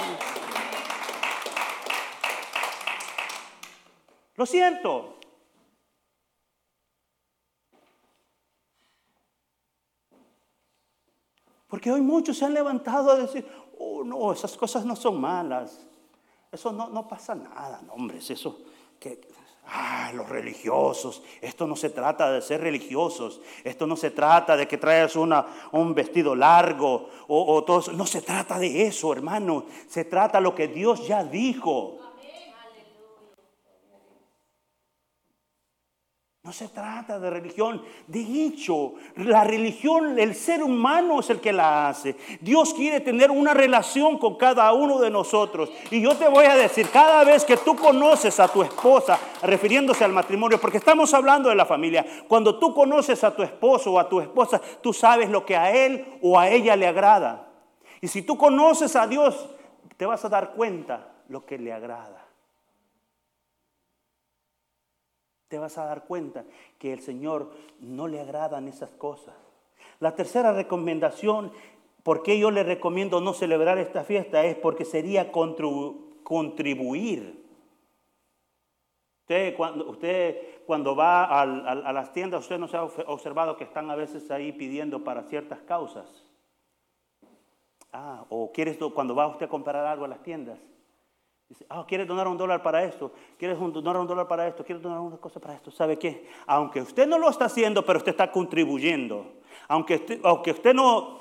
Lo 4.36 4.46
siento, 4.46 5.15
Porque 11.76 11.92
hoy 11.92 12.00
muchos 12.00 12.38
se 12.38 12.46
han 12.46 12.54
levantado 12.54 13.12
a 13.12 13.18
decir, 13.18 13.46
oh 13.78 14.02
no, 14.02 14.32
esas 14.32 14.56
cosas 14.56 14.86
no 14.86 14.96
son 14.96 15.20
malas. 15.20 15.86
Eso 16.50 16.72
no, 16.72 16.88
no 16.88 17.06
pasa 17.06 17.36
nada, 17.36 17.82
no, 17.86 17.96
hombre, 17.96 18.20
eso 18.20 18.60
que, 18.98 19.20
ah, 19.68 20.10
los 20.14 20.30
religiosos, 20.30 21.22
esto 21.42 21.68
no 21.68 21.76
se 21.76 21.90
trata 21.90 22.32
de 22.32 22.42
ser 22.42 22.62
religiosos, 22.62 23.42
esto 23.66 23.86
no 23.86 23.98
se 23.98 24.12
trata 24.12 24.56
de 24.56 24.70
que 24.70 24.78
traigas 24.78 25.18
una, 25.18 25.46
un 25.74 25.94
vestido 25.94 26.34
largo 26.34 27.10
o, 27.28 27.56
o 27.56 27.64
todo 27.66 27.92
no 27.92 28.06
se 28.06 28.22
trata 28.22 28.58
de 28.58 28.88
eso, 28.88 29.12
hermano, 29.12 29.66
se 29.90 30.06
trata 30.06 30.38
de 30.38 30.46
lo 30.46 30.56
que 30.56 30.70
Dios 30.70 31.06
ya 31.06 31.26
dijo. 31.26 31.98
No 36.46 36.54
se 36.54 36.68
trata 36.68 37.20
de 37.20 37.32
religión. 37.32 37.82
De 38.06 38.22
hecho, 38.22 38.94
la 39.16 39.44
religión, 39.44 40.20
el 40.20 40.36
ser 40.36 40.62
humano 40.62 41.20
es 41.20 41.32
el 41.32 41.42
que 41.42 41.52
la 41.52 41.90
hace. 41.90 42.16
Dios 42.40 42.72
quiere 42.76 43.00
tener 43.00 43.32
una 43.32 43.56
relación 43.56 44.20
con 44.20 44.36
cada 44.36 44.72
uno 44.72 45.00
de 45.00 45.10
nosotros. 45.10 45.72
Y 45.90 46.02
yo 46.02 46.16
te 46.16 46.28
voy 46.28 46.46
a 46.46 46.56
decir, 46.56 46.88
cada 46.92 47.24
vez 47.24 47.44
que 47.46 47.58
tú 47.58 47.76
conoces 47.76 48.40
a 48.40 48.48
tu 48.48 48.62
esposa, 48.62 49.20
refiriéndose 49.42 50.04
al 50.04 50.12
matrimonio, 50.12 50.62
porque 50.62 50.78
estamos 50.78 51.16
hablando 51.16 51.50
de 51.50 51.56
la 51.56 51.66
familia, 51.66 52.06
cuando 52.28 52.60
tú 52.60 52.76
conoces 52.76 53.24
a 53.24 53.36
tu 53.36 53.42
esposo 53.42 53.94
o 53.94 54.00
a 54.00 54.08
tu 54.08 54.22
esposa, 54.22 54.62
tú 54.82 54.94
sabes 54.94 55.32
lo 55.32 55.48
que 55.48 55.58
a 55.58 55.72
él 55.76 56.06
o 56.22 56.40
a 56.40 56.48
ella 56.52 56.76
le 56.76 56.86
agrada. 56.86 57.50
Y 58.02 58.08
si 58.08 58.22
tú 58.22 58.38
conoces 58.38 58.96
a 58.96 59.08
Dios, 59.08 59.50
te 59.98 60.06
vas 60.06 60.24
a 60.24 60.30
dar 60.30 60.52
cuenta 60.54 61.12
lo 61.28 61.44
que 61.44 61.58
le 61.58 61.74
agrada. 61.74 62.25
Te 65.56 65.60
vas 65.60 65.78
a 65.78 65.86
dar 65.86 66.04
cuenta 66.04 66.44
que 66.78 66.92
el 66.92 67.00
Señor 67.00 67.50
no 67.80 68.10
le 68.10 68.20
agradan 68.20 68.68
esas 68.68 68.90
cosas. 68.90 69.34
La 70.02 70.14
tercera 70.14 70.52
recomendación, 70.52 71.54
¿por 72.04 72.24
qué 72.24 72.38
yo 72.38 72.52
le 72.52 72.64
recomiendo 72.64 73.22
no 73.22 73.32
celebrar 73.32 73.78
esta 73.78 74.04
fiesta? 74.04 74.44
Es 74.44 74.58
porque 74.58 74.84
sería 74.84 75.32
contribuir. 75.32 77.42
Usted 79.22 79.56
cuando, 79.56 79.90
usted 79.90 80.66
cuando 80.66 80.94
va 80.94 81.24
a, 81.24 81.44
a 81.44 81.94
las 81.94 82.12
tiendas, 82.12 82.42
usted 82.42 82.60
no 82.60 82.68
se 82.68 82.76
ha 82.76 82.84
observado 82.84 83.56
que 83.56 83.64
están 83.64 83.90
a 83.90 83.96
veces 83.96 84.30
ahí 84.32 84.52
pidiendo 84.52 85.06
para 85.06 85.24
ciertas 85.24 85.62
causas. 85.62 86.26
Ah, 87.94 88.26
o 88.28 88.52
quieres 88.52 88.78
cuando 88.94 89.16
va 89.16 89.28
usted 89.28 89.46
a 89.46 89.50
comprar 89.50 89.86
algo 89.86 90.04
a 90.04 90.10
las 90.10 90.22
tiendas, 90.22 90.60
Dice, 91.48 91.66
ah, 91.70 91.86
¿quieres 91.88 92.08
donar 92.08 92.28
un 92.28 92.38
dólar 92.38 92.64
para 92.64 92.84
esto? 92.84 93.12
¿Quieres 93.38 93.60
donar 93.60 93.98
un 93.98 94.08
dólar 94.08 94.28
para 94.28 94.48
esto? 94.48 94.64
¿Quieres 94.64 94.82
donar 94.82 95.00
una 95.00 95.18
cosa 95.18 95.40
para 95.40 95.54
esto? 95.54 95.70
¿Sabe 95.70 96.00
qué? 96.00 96.28
Aunque 96.48 96.82
usted 96.82 97.08
no 97.08 97.20
lo 97.20 97.30
está 97.30 97.46
haciendo, 97.46 97.86
pero 97.86 98.00
usted 98.00 98.12
está 98.12 98.32
contribuyendo. 98.32 99.34
Aunque 99.68 99.96
usted, 99.96 100.20
aunque 100.24 100.52
usted 100.52 100.74
no, 100.74 101.20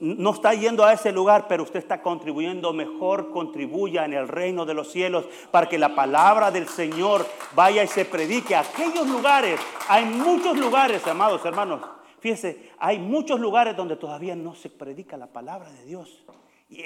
no 0.00 0.30
está 0.30 0.54
yendo 0.54 0.84
a 0.84 0.92
ese 0.94 1.12
lugar, 1.12 1.46
pero 1.48 1.64
usted 1.64 1.80
está 1.80 2.00
contribuyendo, 2.00 2.72
mejor 2.72 3.30
contribuya 3.30 4.06
en 4.06 4.14
el 4.14 4.26
reino 4.26 4.64
de 4.64 4.74
los 4.74 4.90
cielos 4.90 5.26
para 5.50 5.68
que 5.68 5.78
la 5.78 5.94
palabra 5.94 6.50
del 6.50 6.66
Señor 6.66 7.26
vaya 7.54 7.82
y 7.82 7.88
se 7.88 8.06
predique 8.06 8.54
a 8.54 8.60
aquellos 8.60 9.06
lugares. 9.06 9.60
Hay 9.88 10.06
muchos 10.06 10.56
lugares, 10.56 11.06
amados 11.06 11.44
hermanos. 11.44 11.82
Fíjense, 12.20 12.70
hay 12.78 12.98
muchos 12.98 13.38
lugares 13.38 13.76
donde 13.76 13.96
todavía 13.96 14.34
no 14.34 14.54
se 14.54 14.70
predica 14.70 15.16
la 15.16 15.26
palabra 15.26 15.70
de 15.70 15.84
Dios. 15.84 16.24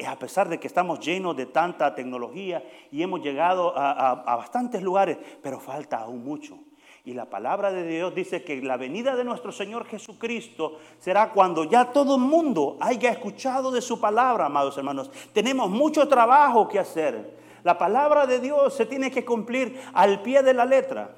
A 0.07 0.19
pesar 0.19 0.49
de 0.49 0.59
que 0.59 0.67
estamos 0.67 1.01
llenos 1.01 1.37
de 1.37 1.47
tanta 1.47 1.95
tecnología 1.95 2.65
y 2.91 3.03
hemos 3.03 3.21
llegado 3.21 3.73
a, 3.77 4.37
bastantes 4.37 4.83
lugares, 4.83 5.19
pero 5.43 5.61
falta 5.61 5.99
aún 5.99 6.25
mucho. 6.25 6.59
Y 7.05 7.15
la 7.15 7.27
palabra 7.27 7.71
de 7.71 7.87
Dios 7.87 8.15
dice 8.15 8.43
que 8.43 8.61
la 8.63 8.77
venida 8.77 9.15
de 9.15 9.23
nuestro 9.23 9.53
Señor 9.53 9.87
Jesucristo 9.87 10.79
será 10.99 11.31
cuando 11.31 11.63
ya 11.63 11.93
todo 11.93 12.17
el 12.17 12.23
mundo 12.23 12.77
haya 12.81 13.11
escuchado 13.11 13.71
de 13.71 13.81
su 13.81 14.01
palabra, 14.01 14.47
amados 14.47 14.77
hermanos. 14.77 15.11
Tenemos 15.33 15.71
mucho 15.71 16.09
trabajo 16.09 16.67
que 16.67 16.81
hacer. 16.81 17.37
La 17.63 17.79
palabra 17.79 18.27
de 18.27 18.41
Dios 18.41 18.75
se 18.75 18.87
tiene 18.87 19.13
que 19.13 19.25
cumplir 19.25 19.81
al 19.93 20.21
pie 20.23 20.43
de 20.43 20.53
la 20.55 20.65
letra. 20.65 21.11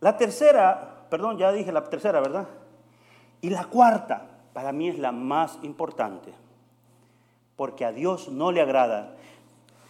La 0.00 0.16
tercera, 0.16 1.06
perdón, 1.08 1.38
ya 1.38 1.52
dije 1.52 1.72
la 1.72 1.84
tercera, 1.84 2.20
¿verdad? 2.20 2.46
Y 3.40 3.48
la 3.48 3.64
cuarta, 3.64 4.35
para 4.56 4.72
mí 4.72 4.88
es 4.88 4.98
la 4.98 5.12
más 5.12 5.58
importante, 5.64 6.32
porque 7.56 7.84
a 7.84 7.92
Dios 7.92 8.30
no 8.30 8.52
le 8.52 8.62
agrada 8.62 9.14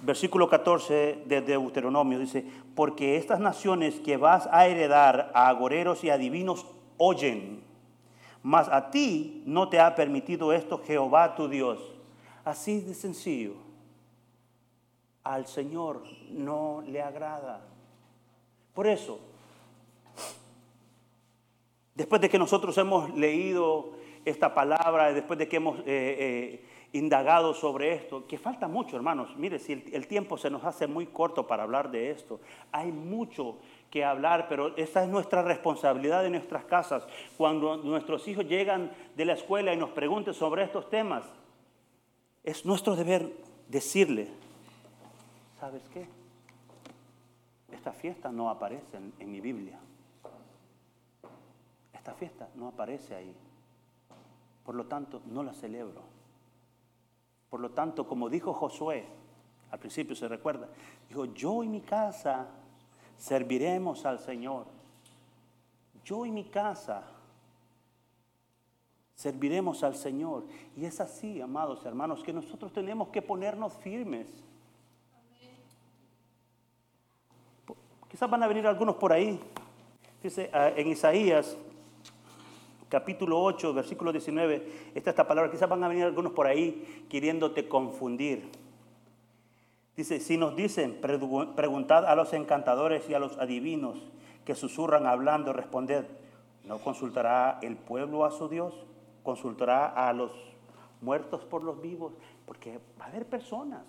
versículo 0.01 0.49
14 0.49 1.23
de 1.25 1.41
Deuteronomio 1.41 2.19
dice, 2.19 2.45
porque 2.75 3.17
estas 3.17 3.39
naciones 3.39 4.01
que 4.01 4.17
vas 4.17 4.49
a 4.51 4.67
heredar 4.67 5.31
a 5.35 5.47
agoreros 5.47 6.03
y 6.03 6.11
adivinos 6.11 6.67
oyen, 6.99 7.63
mas 8.43 8.69
a 8.69 8.91
ti 8.91 9.41
no 9.47 9.69
te 9.69 9.79
ha 9.79 9.95
permitido 9.95 10.53
esto 10.53 10.83
Jehová 10.85 11.37
tu 11.37 11.47
Dios. 11.47 11.79
Así 12.45 12.81
de 12.81 12.95
sencillo. 12.95 13.55
Al 15.23 15.47
Señor 15.47 16.03
no 16.33 16.83
le 16.89 17.03
agrada. 17.03 17.61
Por 18.75 18.89
eso, 18.89 19.21
después 21.95 22.21
de 22.21 22.29
que 22.29 22.39
nosotros 22.39 22.77
hemos 22.79 23.15
leído 23.15 23.95
esta 24.27 24.53
palabra, 24.53 25.13
después 25.15 25.39
de 25.39 25.49
que 25.49 25.57
hemos... 25.57 25.79
Eh, 25.81 25.85
eh, 25.87 26.65
indagado 26.93 27.53
sobre 27.55 27.95
esto, 27.95 28.27
que 28.27 28.39
falta 28.39 28.69
mucho, 28.69 28.97
hermanos. 28.97 29.37
Mire, 29.37 29.59
si 29.59 29.73
el, 29.73 30.07
tiempo 30.07 30.39
se 30.39 30.51
nos 30.51 30.65
hace 30.65 30.87
muy 30.87 31.07
corto 31.07 31.47
para 31.47 31.63
hablar 31.63 31.91
de 31.91 32.11
esto, 32.11 32.41
hay 32.73 32.91
mucho 32.91 33.59
que 33.91 34.05
hablar, 34.05 34.47
pero 34.49 34.75
esa 34.77 35.03
es 35.03 35.09
nuestra 35.09 35.43
responsabilidad 35.43 36.25
en 36.25 36.33
nuestras 36.33 36.65
casas. 36.65 37.07
Cuando 37.37 37.77
nuestros 37.79 38.27
hijos 38.29 38.47
llegan 38.47 38.93
de 39.15 39.25
la 39.25 39.35
escuela 39.35 39.75
y 39.75 39.77
nos 39.77 39.91
pregunten 39.91 40.35
sobre 40.35 40.63
estos 40.63 40.89
temas, 40.89 41.25
es 42.43 42.65
nuestro 42.65 42.97
deber 42.97 43.31
decirle, 43.69 44.29
¿sabes 45.61 45.83
qué? 45.93 46.07
Esta 47.73 47.93
fiesta 47.93 48.31
no 48.31 48.49
aparece 48.49 48.97
en 49.19 49.31
mi 49.31 49.41
Biblia. 49.41 49.79
Esta 51.93 52.15
fiesta 52.15 52.49
no 52.55 52.69
aparece 52.69 53.15
ahí. 53.15 53.35
Por 54.67 54.75
lo 54.75 54.87
tanto, 54.87 55.23
no 55.27 55.45
la 55.45 55.55
celebro. 55.55 56.03
Por 57.49 57.61
lo 57.61 57.71
tanto, 57.71 58.07
como 58.07 58.29
dijo 58.29 58.53
Josué, 58.53 59.07
al 59.71 59.79
principio 59.79 60.17
se 60.17 60.27
recuerda, 60.27 60.69
dijo, 61.09 61.27
yo 61.27 61.63
y 61.63 61.69
mi 61.69 61.81
casa 61.81 62.49
serviremos 63.17 64.05
al 64.05 64.19
Señor. 64.19 64.67
Yo 66.05 66.27
y 66.27 66.33
mi 66.33 66.45
casa 66.45 67.05
serviremos 69.15 69.85
al 69.85 69.95
Señor. 69.95 70.45
Y 70.77 70.85
es 70.85 71.01
así, 71.01 71.41
amados 71.41 71.85
hermanos, 71.87 72.25
que 72.25 72.33
nosotros 72.33 72.73
tenemos 72.73 73.09
que 73.09 73.23
ponernos 73.23 73.73
firmes. 73.75 74.27
Quizás 78.09 78.29
van 78.29 78.43
a 78.43 78.49
venir 78.49 78.67
algunos 78.67 78.97
por 78.97 79.13
ahí. 79.13 79.41
Dice 80.23 80.51
ah, 80.53 80.71
en 80.75 80.89
Isaías 80.89 81.57
capítulo 82.89 83.43
8, 83.43 83.75
versículo 83.75 84.13
19, 84.13 84.91
está 84.95 85.11
esta 85.11 85.27
palabra, 85.27 85.51
quizás 85.51 85.69
van 85.69 85.83
a 85.83 85.89
venir 85.89 86.05
algunos 86.05 86.33
por 86.33 86.47
ahí 86.47 87.07
queriéndote 87.09 87.69
confundir. 87.69 88.51
Dice, 89.97 90.21
si 90.21 90.37
nos 90.37 90.55
dicen, 90.55 91.01
preguntad 91.01 92.05
a 92.05 92.15
los 92.15 92.33
encantadores 92.33 93.09
y 93.09 93.15
a 93.15 93.19
los 93.19 93.39
adivinos 93.39 93.99
que 94.45 94.55
susurran 94.55 95.07
hablando, 95.07 95.53
responded, 95.53 96.05
¿no 96.65 96.79
consultará 96.79 97.59
el 97.63 97.77
pueblo 97.77 98.25
a 98.25 98.31
su 98.31 98.49
Dios? 98.49 98.75
¿Consultará 99.23 99.87
a 99.87 100.13
los 100.13 100.33
muertos 101.01 101.45
por 101.45 101.65
los 101.65 101.81
vivos? 101.81 102.13
Porque 102.45 102.79
va 103.01 103.07
a 103.07 103.09
haber 103.09 103.27
personas 103.27 103.85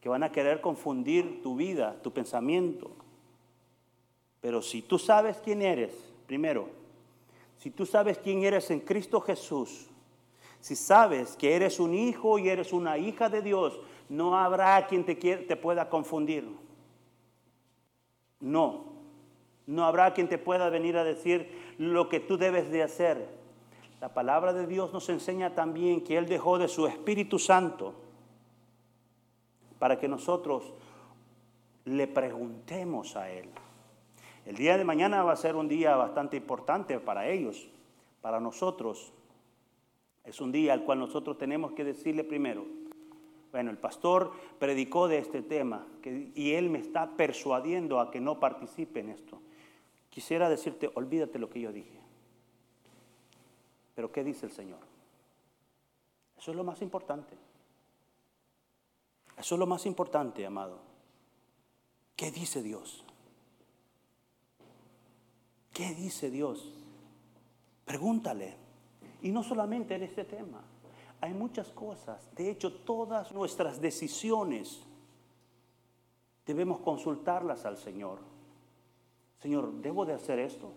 que 0.00 0.08
van 0.08 0.22
a 0.22 0.32
querer 0.32 0.62
confundir 0.62 1.42
tu 1.42 1.56
vida, 1.56 1.96
tu 2.02 2.12
pensamiento. 2.12 2.90
Pero 4.40 4.62
si 4.62 4.80
tú 4.80 4.98
sabes 4.98 5.40
quién 5.44 5.60
eres, 5.60 5.92
primero, 6.26 6.79
si 7.60 7.70
tú 7.70 7.84
sabes 7.84 8.16
quién 8.16 8.42
eres 8.42 8.70
en 8.70 8.80
Cristo 8.80 9.20
Jesús, 9.20 9.90
si 10.60 10.74
sabes 10.74 11.36
que 11.36 11.54
eres 11.54 11.78
un 11.78 11.94
hijo 11.94 12.38
y 12.38 12.48
eres 12.48 12.72
una 12.72 12.96
hija 12.96 13.28
de 13.28 13.42
Dios, 13.42 13.78
no 14.08 14.34
habrá 14.34 14.86
quien 14.86 15.04
te, 15.04 15.14
te 15.14 15.56
pueda 15.56 15.90
confundir. 15.90 16.48
No, 18.40 18.84
no 19.66 19.84
habrá 19.84 20.14
quien 20.14 20.26
te 20.26 20.38
pueda 20.38 20.70
venir 20.70 20.96
a 20.96 21.04
decir 21.04 21.74
lo 21.76 22.08
que 22.08 22.18
tú 22.18 22.38
debes 22.38 22.70
de 22.70 22.82
hacer. 22.82 23.28
La 24.00 24.14
palabra 24.14 24.54
de 24.54 24.66
Dios 24.66 24.94
nos 24.94 25.10
enseña 25.10 25.54
también 25.54 26.02
que 26.02 26.16
Él 26.16 26.26
dejó 26.26 26.56
de 26.56 26.66
su 26.66 26.86
Espíritu 26.86 27.38
Santo 27.38 27.92
para 29.78 29.98
que 29.98 30.08
nosotros 30.08 30.72
le 31.84 32.06
preguntemos 32.06 33.16
a 33.16 33.30
Él. 33.30 33.50
El 34.46 34.56
día 34.56 34.76
de 34.78 34.84
mañana 34.84 35.22
va 35.22 35.32
a 35.32 35.36
ser 35.36 35.56
un 35.56 35.68
día 35.68 35.96
bastante 35.96 36.36
importante 36.36 36.98
para 36.98 37.28
ellos, 37.28 37.68
para 38.20 38.40
nosotros. 38.40 39.12
Es 40.24 40.40
un 40.40 40.52
día 40.52 40.72
al 40.72 40.84
cual 40.84 40.98
nosotros 40.98 41.38
tenemos 41.38 41.72
que 41.72 41.84
decirle 41.84 42.24
primero, 42.24 42.64
bueno, 43.52 43.70
el 43.70 43.78
pastor 43.78 44.32
predicó 44.58 45.08
de 45.08 45.18
este 45.18 45.42
tema 45.42 45.86
y 46.04 46.52
él 46.52 46.70
me 46.70 46.78
está 46.78 47.16
persuadiendo 47.16 47.98
a 47.98 48.10
que 48.10 48.20
no 48.20 48.38
participe 48.38 49.00
en 49.00 49.10
esto. 49.10 49.40
Quisiera 50.08 50.48
decirte, 50.48 50.90
olvídate 50.94 51.38
lo 51.38 51.50
que 51.50 51.60
yo 51.60 51.72
dije. 51.72 51.98
Pero 53.94 54.12
¿qué 54.12 54.22
dice 54.24 54.46
el 54.46 54.52
Señor? 54.52 54.78
Eso 56.38 56.52
es 56.52 56.56
lo 56.56 56.64
más 56.64 56.80
importante. 56.80 57.36
Eso 59.36 59.54
es 59.54 59.58
lo 59.58 59.66
más 59.66 59.84
importante, 59.86 60.46
amado. 60.46 60.78
¿Qué 62.14 62.30
dice 62.30 62.62
Dios? 62.62 63.04
¿Qué 65.72 65.94
dice 65.94 66.30
Dios? 66.30 66.72
Pregúntale. 67.84 68.56
Y 69.22 69.30
no 69.30 69.42
solamente 69.42 69.94
en 69.94 70.02
este 70.02 70.24
tema. 70.24 70.62
Hay 71.20 71.34
muchas 71.34 71.68
cosas. 71.70 72.34
De 72.34 72.50
hecho, 72.50 72.72
todas 72.72 73.32
nuestras 73.32 73.80
decisiones 73.80 74.80
debemos 76.46 76.80
consultarlas 76.80 77.66
al 77.66 77.76
Señor. 77.76 78.18
Señor, 79.38 79.72
¿debo 79.74 80.04
de 80.04 80.14
hacer 80.14 80.38
esto? 80.38 80.72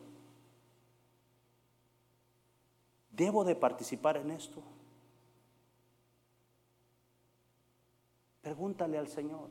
¿Debo 3.12 3.44
de 3.44 3.56
participar 3.56 4.18
en 4.18 4.32
esto? 4.32 4.62
Pregúntale 8.42 8.98
al 8.98 9.08
Señor. 9.08 9.50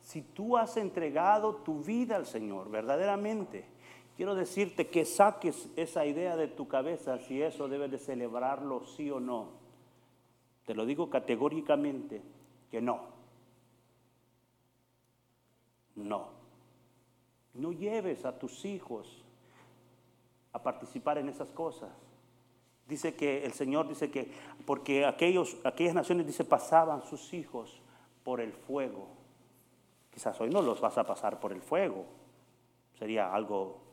Si 0.00 0.22
tú 0.22 0.56
has 0.56 0.76
entregado 0.76 1.56
tu 1.56 1.82
vida 1.82 2.16
al 2.16 2.26
Señor 2.26 2.70
verdaderamente, 2.70 3.73
Quiero 4.16 4.34
decirte 4.34 4.88
que 4.88 5.04
saques 5.04 5.68
esa 5.76 6.06
idea 6.06 6.36
de 6.36 6.46
tu 6.46 6.68
cabeza 6.68 7.18
si 7.18 7.42
eso 7.42 7.68
debe 7.68 7.88
de 7.88 7.98
celebrarlo 7.98 8.84
sí 8.86 9.10
o 9.10 9.18
no. 9.18 9.48
Te 10.66 10.74
lo 10.74 10.86
digo 10.86 11.10
categóricamente 11.10 12.22
que 12.70 12.80
no. 12.80 13.00
No. 15.96 16.28
No 17.54 17.72
lleves 17.72 18.24
a 18.24 18.38
tus 18.38 18.64
hijos 18.64 19.24
a 20.52 20.62
participar 20.62 21.18
en 21.18 21.28
esas 21.28 21.50
cosas. 21.50 21.90
Dice 22.86 23.14
que 23.14 23.44
el 23.44 23.52
Señor 23.52 23.88
dice 23.88 24.10
que 24.10 24.30
porque 24.64 25.06
aquellos, 25.06 25.56
aquellas 25.64 25.94
naciones 25.94 26.26
dice 26.26 26.44
pasaban 26.44 27.02
sus 27.02 27.34
hijos 27.34 27.80
por 28.22 28.40
el 28.40 28.52
fuego. 28.52 29.08
Quizás 30.12 30.40
hoy 30.40 30.50
no 30.50 30.62
los 30.62 30.80
vas 30.80 30.96
a 30.98 31.04
pasar 31.04 31.40
por 31.40 31.52
el 31.52 31.62
fuego. 31.62 32.06
Sería 32.98 33.34
algo 33.34 33.83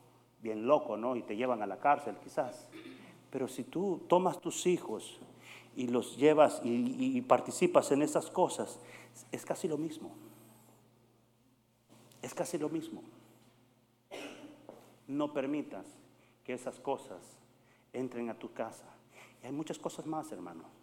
bien 0.41 0.65
loco, 0.65 0.97
¿no? 0.97 1.15
Y 1.15 1.21
te 1.21 1.35
llevan 1.35 1.61
a 1.61 1.67
la 1.67 1.79
cárcel 1.79 2.15
quizás. 2.23 2.67
Pero 3.29 3.47
si 3.47 3.63
tú 3.63 4.01
tomas 4.07 4.39
tus 4.41 4.65
hijos 4.65 5.19
y 5.75 5.87
los 5.87 6.17
llevas 6.17 6.61
y, 6.63 7.21
participas 7.21 7.91
en 7.91 8.01
esas 8.01 8.29
cosas, 8.29 8.79
es 9.31 9.45
casi 9.45 9.67
lo 9.67 9.77
mismo. 9.77 10.11
Es 12.21 12.33
casi 12.33 12.57
lo 12.57 12.69
mismo. 12.69 13.01
No 15.07 15.33
permitas 15.33 15.85
que 16.43 16.53
esas 16.53 16.79
cosas 16.79 17.21
entren 17.93 18.29
a 18.29 18.37
tu 18.37 18.51
casa. 18.53 18.85
Y 19.41 19.47
hay 19.47 19.51
muchas 19.51 19.79
cosas 19.79 20.05
más, 20.05 20.31
hermano. 20.31 20.80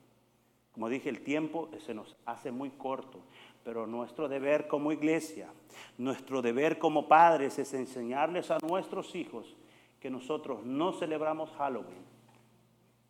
Como 0.79 0.89
dije, 0.89 1.09
el 1.09 1.23
tiempo 1.23 1.69
se 1.85 1.93
nos 1.93 2.15
hace 2.25 2.53
muy 2.53 2.71
corto, 2.71 3.19
pero 3.65 3.89
nuestro 3.89 4.29
deber 4.29 4.69
como 4.69 4.93
iglesia, 4.93 5.49
nuestro 5.97 6.41
deber 6.41 6.79
como 6.79 7.09
padres 7.09 7.59
es 7.59 7.75
enseñarles 7.75 8.53
a 8.53 8.59
nuestros 8.63 9.17
hijos 9.17 9.57
que 9.99 10.09
nosotros 10.09 10.65
no 10.65 10.93
celebramos 10.93 11.51
Halloween. 11.59 12.05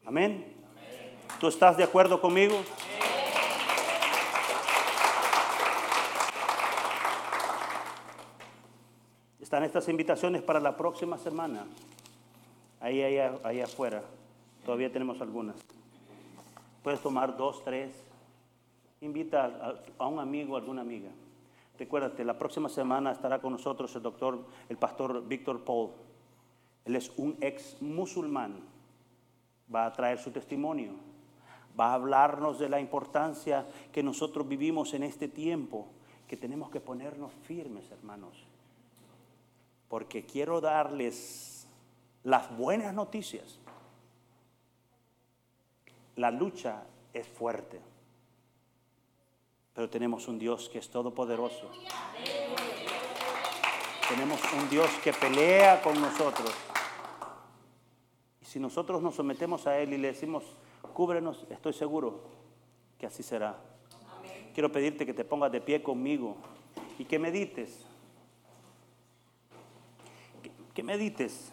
Amén. 0.07 0.57
¿Tú 1.39 1.49
estás 1.49 1.77
de 1.77 1.85
acuerdo 1.85 2.23
conmigo? 2.23 2.59
Están 9.43 9.63
estas 9.65 9.87
invitaciones 9.91 10.41
para 10.41 10.59
la 10.59 10.75
próxima 10.75 11.19
semana. 11.19 11.67
Ahí, 12.81 13.03
ahí, 13.03 13.19
ahí 13.45 13.61
afuera. 13.61 14.03
Todavía 14.65 14.91
tenemos 14.91 15.21
algunas. 15.21 15.78
Puedes 16.89 17.03
tomar 17.03 17.37
dos, 17.37 17.63
tres. 17.65 17.93
Invita 19.03 19.77
a, 19.99 20.07
un 20.07 20.21
amigo, 20.21 20.57
a 20.57 20.61
alguna 20.61 20.81
amiga. 20.81 21.11
Recuérdate, 21.79 22.25
la 22.25 22.39
próxima 22.39 22.71
semana 22.71 23.13
estará 23.13 23.43
con 23.43 23.53
nosotros 23.53 23.95
el 23.95 24.01
doctor, 24.03 24.47
el 24.71 24.79
pastor 24.79 25.23
Víctor 25.29 25.65
Paul. 25.65 25.91
Él 26.87 26.97
es 26.97 27.13
un 27.19 27.37
ex 27.43 27.77
musulmán. 27.83 28.63
Va 29.71 29.85
a 29.85 29.93
traer 29.93 30.19
su 30.19 30.31
testimonio. 30.31 30.93
Va 31.79 31.91
a 31.91 31.95
hablarnos 31.97 32.59
de 32.59 32.71
la 32.71 32.81
importancia 32.81 33.67
que 33.93 34.03
nosotros 34.03 34.49
vivimos 34.49 34.95
en 34.95 35.03
este 35.03 35.29
tiempo, 35.29 35.89
que 36.27 36.39
tenemos 36.39 36.71
que 36.71 36.81
ponernos 36.81 37.35
firmes, 37.43 37.91
hermanos. 37.91 38.47
Porque 39.91 40.25
quiero 40.25 40.63
darles 40.63 41.69
las 42.25 42.57
buenas 42.57 42.95
noticias. 42.95 43.61
La 46.19 46.33
lucha 46.33 46.83
es 47.13 47.29
fuerte. 47.29 47.81
Pero 49.73 49.89
tenemos 49.89 50.27
un 50.27 50.37
Dios 50.37 50.69
que 50.69 50.81
es 50.81 50.91
todopoderoso. 50.91 51.71
Tenemos 54.09 54.41
un 54.53 54.69
Dios 54.69 54.91
que 55.05 55.13
pelea 55.13 55.81
con 55.81 56.01
nosotros. 56.01 56.53
Y 58.43 58.45
si 58.47 58.59
nosotros 58.59 59.01
nos 59.01 59.15
sometemos 59.15 59.69
a 59.69 59.79
Él 59.79 59.93
y 59.93 59.99
le 59.99 60.09
decimos, 60.09 60.43
cúbrenos, 60.93 61.47
estoy 61.51 61.73
seguro 61.73 62.21
que 62.99 63.07
así 63.07 63.23
será. 63.23 63.57
Quiero 64.55 64.73
pedirte 64.73 65.07
que 65.07 65.15
te 65.15 65.25
pongas 65.25 65.53
de 65.53 65.61
pie 65.61 65.85
conmigo 65.85 66.37
y 66.99 67.05
que 67.05 67.21
medites. 67.21 67.87
Que, 70.43 70.51
que 70.75 70.83
medites. 70.83 71.53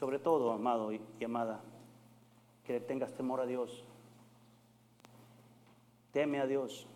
Sobre 0.00 0.18
todo, 0.18 0.52
amado 0.52 0.92
y 0.92 1.00
amada, 1.22 1.60
que 2.64 2.80
tengas 2.80 3.12
temor 3.12 3.42
a 3.42 3.44
Dios. 3.44 3.84
Teme 6.10 6.40
a 6.40 6.46
Dios. 6.46 6.86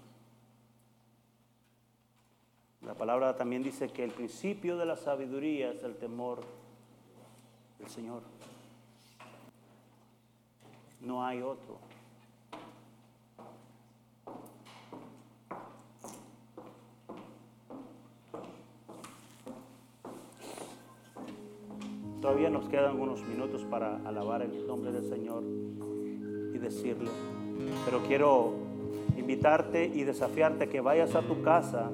La 2.81 2.95
palabra 2.95 3.37
también 3.37 3.63
dice 3.63 3.91
que 3.91 4.05
el 4.05 4.11
principio 4.11 4.79
de 4.79 4.87
la 4.87 4.97
sabiduría 4.97 5.73
es 5.73 5.83
el 5.83 5.97
temor 5.97 6.41
del 7.79 7.91
Señor. 7.91 8.23
No 11.03 11.27
hay 11.27 11.43
otro. 11.43 11.77
Todavía 22.25 22.49
nos 22.49 22.71
quedan 22.71 22.99
unos 22.99 23.23
minutos 23.29 23.67
para 23.67 23.99
alabar 23.99 24.41
el 24.41 24.67
nombre 24.67 24.91
del 24.91 25.05
Señor 25.05 25.43
y 26.55 26.59
decirle. 26.59 27.11
Pero 27.85 27.99
quiero 28.09 28.55
invitarte 29.19 29.85
y 29.85 30.05
desafiarte 30.05 30.71
que 30.71 30.81
vayas 30.81 31.15
a 31.17 31.21
tu 31.21 31.43
casa 31.43 31.91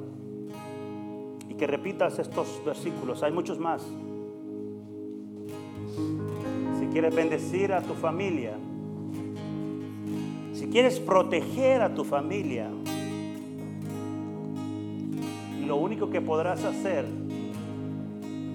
y 1.49 1.55
que 1.55 1.67
repitas 1.67 2.21
estos 2.21 2.63
versículos. 2.65 3.25
Hay 3.25 3.33
muchos 3.33 3.59
más. 3.59 3.83
Si 6.79 6.87
quieres 6.93 7.13
bendecir 7.13 7.73
a 7.73 7.83
tu 7.83 7.95
familia, 7.95 8.55
si 10.53 10.69
quieres 10.69 11.01
proteger 11.01 11.83
a 11.83 11.93
tu 11.93 12.05
familia, 12.05 12.71
lo 15.67 15.75
único 15.75 16.09
que 16.09 16.21
podrás 16.21 16.63
hacer 16.63 17.05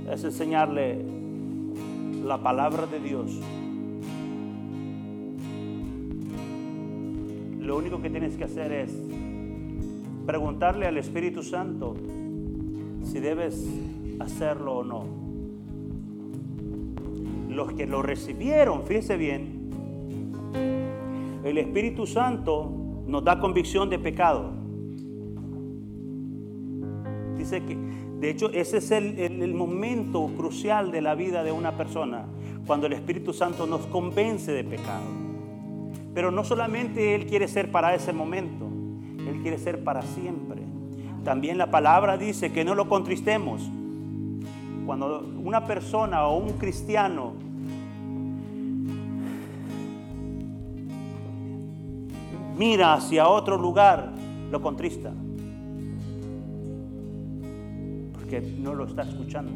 es 0.10 0.24
enseñarle 0.24 1.15
la 2.26 2.40
palabra 2.40 2.88
de 2.88 3.00
Dios. 3.00 3.40
Lo 7.60 7.78
único 7.78 8.02
que 8.02 8.10
tienes 8.10 8.36
que 8.36 8.46
hacer 8.46 8.72
es 8.72 8.92
preguntarle 10.26 10.88
al 10.88 10.98
Espíritu 10.98 11.44
Santo 11.44 11.96
si 13.04 13.20
debes 13.20 13.70
hacerlo 14.20 14.78
o 14.78 14.84
no. 14.84 15.06
Los 17.48 17.74
que 17.74 17.86
lo 17.86 18.02
recibieron, 18.02 18.84
fíjese 18.84 19.18
bien, 19.18 19.70
el 21.44 21.60
Espíritu 21.60 22.08
Santo 22.08 22.72
nos 23.06 23.24
da 23.24 23.40
convicción 23.40 23.88
de 23.88 24.00
pecado. 24.00 24.55
Que 27.50 27.78
de 28.20 28.30
hecho, 28.30 28.50
ese 28.52 28.78
es 28.78 28.92
el, 28.92 29.54
momento 29.54 30.32
crucial 30.36 30.92
de 30.92 31.02
la 31.02 31.16
vida 31.16 31.44
de 31.44 31.52
una 31.52 31.78
persona, 31.78 32.26
cuando 32.66 32.88
el 32.88 32.94
Espíritu 32.94 33.34
Santo 33.34 33.68
nos 33.68 33.86
convence 33.88 34.52
de 34.52 34.64
pecado. 34.64 35.04
Pero 36.14 36.32
no 36.32 36.44
solamente 36.44 37.14
Él 37.14 37.28
quiere 37.28 37.48
ser 37.48 37.72
para 37.72 37.94
ese 37.94 38.14
momento, 38.14 38.66
Él 39.30 39.42
quiere 39.42 39.58
ser 39.58 39.84
para 39.84 40.02
siempre. 40.02 40.62
También 41.24 41.58
la 41.58 41.70
palabra 41.70 42.18
dice 42.18 42.52
que 42.52 42.64
no 42.64 42.74
lo 42.74 42.88
contristemos. 42.88 43.62
Cuando 44.86 45.28
una 45.44 45.66
persona 45.66 46.26
o 46.28 46.38
un 46.38 46.54
cristiano 46.54 47.34
mira 52.58 52.94
hacia 52.94 53.28
otro 53.28 53.58
lugar, 53.58 54.14
lo 54.52 54.62
contrista 54.62 55.12
que 58.26 58.42
no 58.42 58.74
lo 58.74 58.86
está 58.86 59.04
escuchando. 59.04 59.52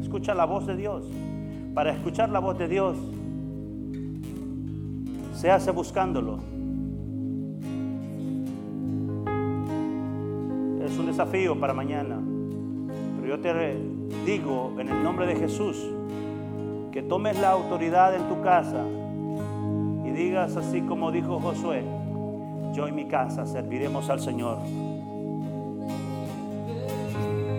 Escucha 0.00 0.34
la 0.34 0.44
voz 0.44 0.66
de 0.66 0.76
Dios. 0.76 1.04
Para 1.74 1.92
escuchar 1.92 2.28
la 2.28 2.38
voz 2.38 2.58
de 2.58 2.68
Dios, 2.68 2.96
se 5.34 5.50
hace 5.50 5.70
buscándolo. 5.70 6.38
Es 10.84 10.98
un 10.98 11.06
desafío 11.06 11.58
para 11.58 11.72
mañana. 11.72 12.18
Pero 13.16 13.36
yo 13.36 13.40
te 13.40 13.76
digo 14.26 14.74
en 14.78 14.88
el 14.88 15.02
nombre 15.02 15.26
de 15.26 15.36
Jesús 15.36 15.76
que 16.92 17.02
tomes 17.02 17.40
la 17.40 17.50
autoridad 17.50 18.14
en 18.14 18.28
tu 18.28 18.42
casa 18.42 18.84
y 20.04 20.10
digas 20.10 20.56
así 20.56 20.82
como 20.82 21.10
dijo 21.10 21.40
Josué, 21.40 21.82
yo 22.74 22.86
y 22.86 22.92
mi 22.92 23.06
casa 23.06 23.46
serviremos 23.46 24.10
al 24.10 24.20
Señor. 24.20 24.58